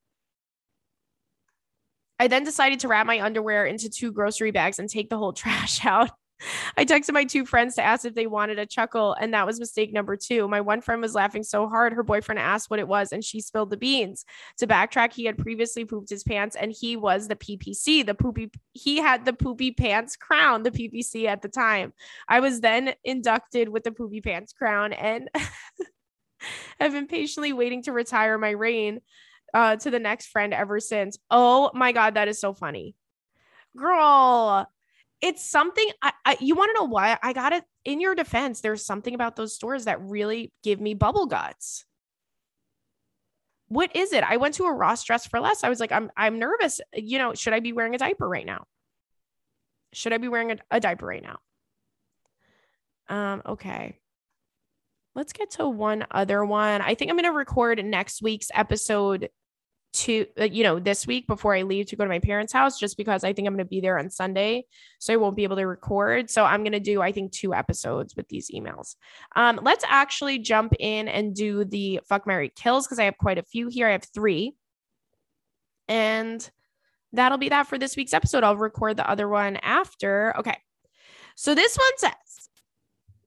[2.19, 5.33] I then decided to wrap my underwear into two grocery bags and take the whole
[5.35, 6.11] trash out.
[6.77, 9.61] I texted my two friends to ask if they wanted a chuckle, and that was
[9.61, 10.49] mistake number two.
[10.49, 13.41] My one friend was laughing so hard, her boyfriend asked what it was, and she
[13.41, 14.25] spilled the beans.
[14.59, 18.51] To backtrack, he had previously pooped his pants, and he was the PPC, the poopy.
[18.73, 21.93] He had the poopy pants crown, the PPC at the time.
[22.29, 25.29] I was then inducted with the poopy pants crown, and
[26.81, 29.01] have been patiently waiting to retire my reign
[29.53, 31.19] uh, to the next friend ever since.
[31.31, 32.95] Oh my God, that is so funny.
[33.77, 34.67] Girl,
[35.21, 38.61] it's something I, I you want to know why I got it in your defense.
[38.61, 41.85] There's something about those stores that really give me bubble guts.
[43.69, 44.25] What is it?
[44.25, 45.63] I went to a Ross dress for less.
[45.63, 46.81] I was like, I'm I'm nervous.
[46.95, 48.65] You know, should I be wearing a diaper right now?
[49.93, 51.39] Should I be wearing a, a diaper right now?
[53.09, 53.99] Um, okay.
[55.15, 56.81] Let's get to one other one.
[56.81, 59.29] I think I'm going to record next week's episode
[59.93, 62.79] to uh, you know this week before I leave to go to my parents' house
[62.79, 64.67] just because I think I'm going to be there on Sunday
[65.01, 67.53] so I won't be able to record so I'm going to do I think two
[67.53, 68.97] episodes with these emails.
[69.35, 73.39] Um let's actually jump in and do the fuck Mary kills cuz I have quite
[73.39, 73.89] a few here.
[73.89, 74.55] I have 3.
[75.89, 76.49] And
[77.13, 78.45] that'll be that for this week's episode.
[78.45, 80.37] I'll record the other one after.
[80.39, 80.57] Okay.
[81.35, 82.49] So this one says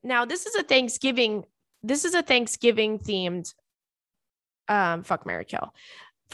[0.01, 1.43] Now this is a Thanksgiving
[1.85, 3.53] this is a Thanksgiving themed
[4.69, 5.73] um fuck Mary kill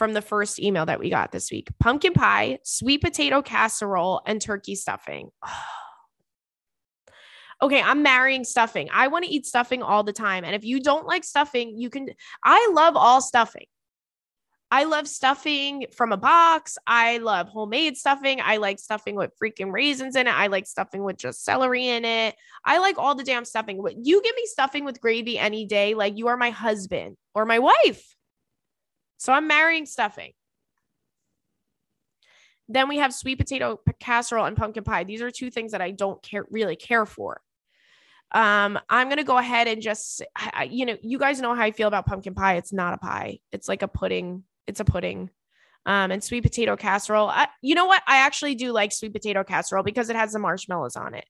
[0.00, 4.40] from the first email that we got this week pumpkin pie, sweet potato casserole, and
[4.40, 5.28] turkey stuffing.
[7.62, 8.88] okay, I'm marrying stuffing.
[8.90, 10.42] I want to eat stuffing all the time.
[10.42, 12.08] And if you don't like stuffing, you can,
[12.42, 13.66] I love all stuffing.
[14.70, 16.78] I love stuffing from a box.
[16.86, 18.40] I love homemade stuffing.
[18.42, 20.34] I like stuffing with freaking raisins in it.
[20.34, 22.36] I like stuffing with just celery in it.
[22.64, 23.84] I like all the damn stuffing.
[24.02, 27.58] You give me stuffing with gravy any day, like you are my husband or my
[27.58, 28.16] wife.
[29.20, 30.32] So I'm marrying stuffing.
[32.68, 35.04] Then we have sweet potato casserole and pumpkin pie.
[35.04, 37.42] These are two things that I don't care really care for.
[38.32, 40.22] Um, I'm gonna go ahead and just,
[40.70, 42.56] you know, you guys know how I feel about pumpkin pie.
[42.56, 43.40] It's not a pie.
[43.52, 44.44] It's like a pudding.
[44.66, 45.28] It's a pudding.
[45.84, 47.28] Um, and sweet potato casserole.
[47.28, 48.02] I, you know what?
[48.06, 51.26] I actually do like sweet potato casserole because it has the marshmallows on it.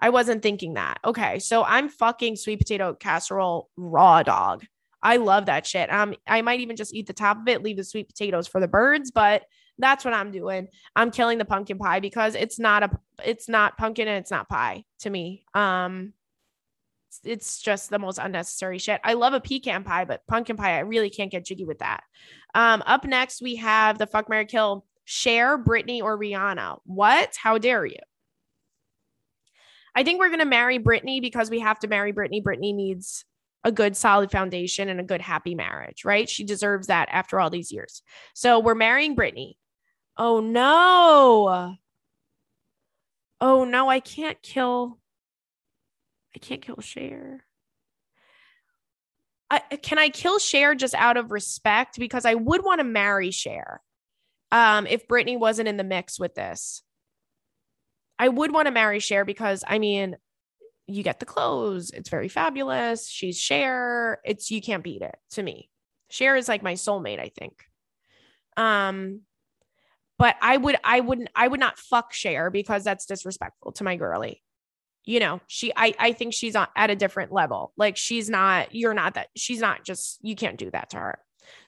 [0.00, 0.98] I wasn't thinking that.
[1.04, 4.64] Okay, so I'm fucking sweet potato casserole raw dog.
[5.02, 5.92] I love that shit.
[5.92, 8.60] Um, I might even just eat the top of it, leave the sweet potatoes for
[8.60, 9.42] the birds, but
[9.78, 10.68] that's what I'm doing.
[10.94, 12.90] I'm killing the pumpkin pie because it's not a
[13.24, 15.44] it's not pumpkin and it's not pie to me.
[15.54, 16.12] Um
[17.24, 19.00] it's just the most unnecessary shit.
[19.02, 22.04] I love a pecan pie, but pumpkin pie, I really can't get jiggy with that.
[22.54, 26.78] Um, up next, we have the fuck Mary Kill Cher Britney, or Rihanna.
[26.84, 27.34] What?
[27.36, 27.98] How dare you?
[29.92, 32.40] I think we're gonna marry Britney because we have to marry Britney.
[32.42, 33.24] Britney needs
[33.64, 36.28] a good solid foundation and a good happy marriage, right?
[36.28, 38.02] She deserves that after all these years.
[38.34, 39.54] So we're marrying Britney.
[40.16, 41.74] Oh no.
[43.40, 44.98] Oh no, I can't kill
[46.34, 47.44] I can't kill Cher.
[49.50, 53.32] I, can I kill Cher just out of respect because I would want to marry
[53.32, 53.82] Cher
[54.52, 56.82] um, if Britney wasn't in the mix with this.
[58.18, 60.16] I would want to marry Cher because I mean,
[60.94, 61.90] you get the clothes.
[61.90, 63.08] It's very fabulous.
[63.08, 64.20] She's Cher.
[64.24, 65.70] It's you can't beat it to me.
[66.08, 67.64] Cher is like my soulmate, I think.
[68.56, 69.22] Um,
[70.18, 73.96] but I would I wouldn't I would not fuck Cher because that's disrespectful to my
[73.96, 74.42] girly.
[75.04, 77.72] You know, she I I think she's on, at a different level.
[77.76, 81.18] Like she's not you're not that she's not just you can't do that to her.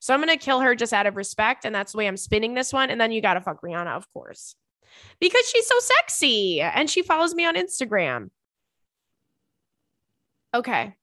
[0.00, 2.52] So I'm gonna kill her just out of respect, and that's the way I'm spinning
[2.52, 2.90] this one.
[2.90, 4.54] And then you gotta fuck Rihanna, of course,
[5.18, 8.28] because she's so sexy and she follows me on Instagram.
[10.54, 10.94] Okay.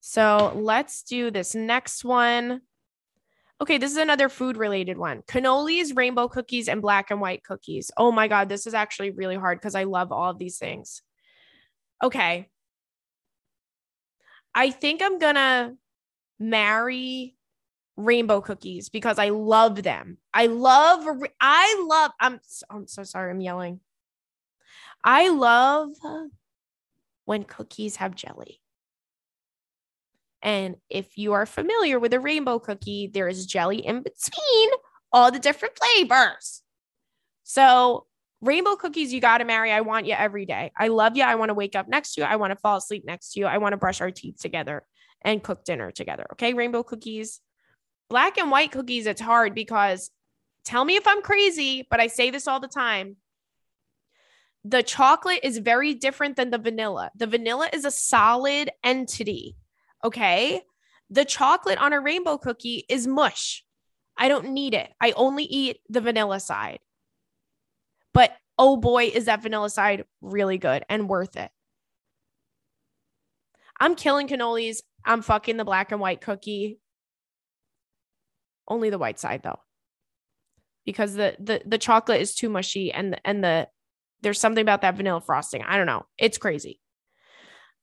[0.00, 2.60] So let's do this next one.
[3.60, 5.22] Okay, this is another food related one.
[5.22, 7.90] Cannolis, rainbow cookies, and black and white cookies.
[7.96, 11.02] Oh my God, this is actually really hard because I love all of these things.
[12.02, 12.50] Okay.
[14.54, 15.74] I think I'm going to
[16.38, 17.36] marry
[17.96, 20.18] rainbow cookies because I love them.
[20.32, 21.06] I love,
[21.40, 23.80] I love, I'm, I'm so sorry, I'm yelling.
[25.04, 25.90] I love
[27.24, 28.60] when cookies have jelly.
[30.42, 34.70] And if you are familiar with a rainbow cookie, there is jelly in between
[35.12, 36.62] all the different flavors.
[37.44, 38.06] So,
[38.42, 39.72] rainbow cookies, you got to marry.
[39.72, 40.70] I want you every day.
[40.76, 41.22] I love you.
[41.22, 42.26] I want to wake up next to you.
[42.26, 43.46] I want to fall asleep next to you.
[43.46, 44.82] I want to brush our teeth together
[45.22, 46.26] and cook dinner together.
[46.32, 46.52] Okay.
[46.52, 47.40] Rainbow cookies.
[48.10, 50.10] black and white cookies, it's hard because
[50.64, 53.16] tell me if I'm crazy, but I say this all the time.
[54.64, 57.10] The chocolate is very different than the vanilla.
[57.16, 59.56] The vanilla is a solid entity.
[60.02, 60.62] Okay.
[61.10, 63.62] The chocolate on a rainbow cookie is mush.
[64.16, 64.90] I don't need it.
[65.00, 66.78] I only eat the vanilla side.
[68.14, 71.50] But oh boy, is that vanilla side really good and worth it.
[73.78, 74.78] I'm killing cannolis.
[75.04, 76.78] I'm fucking the black and white cookie.
[78.66, 79.60] Only the white side though.
[80.86, 83.68] Because the the the chocolate is too mushy and and the
[84.24, 85.62] there's something about that vanilla frosting.
[85.62, 86.04] I don't know.
[86.18, 86.80] It's crazy.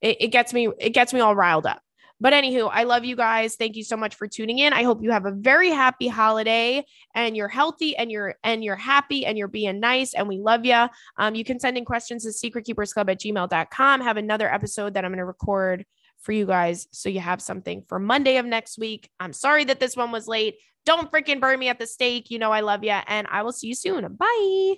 [0.02, 1.82] It, it gets me it gets me all riled up.
[2.22, 3.56] But anywho, I love you guys.
[3.56, 4.74] Thank you so much for tuning in.
[4.74, 6.86] I hope you have a very happy holiday
[7.16, 10.64] and you're healthy and you're and you're happy and you're being nice and we love
[10.64, 10.88] you.
[11.18, 14.02] Um, you can send in questions to secretkeepersclub at gmail.com.
[14.02, 15.84] Have another episode that I'm going to record
[16.22, 19.10] for you guys so you have something for Monday of next week.
[19.20, 20.58] I'm sorry that this one was late.
[20.86, 22.30] Don't freaking burn me at the stake.
[22.30, 24.16] You know I love you and I will see you soon.
[24.16, 24.76] Bye.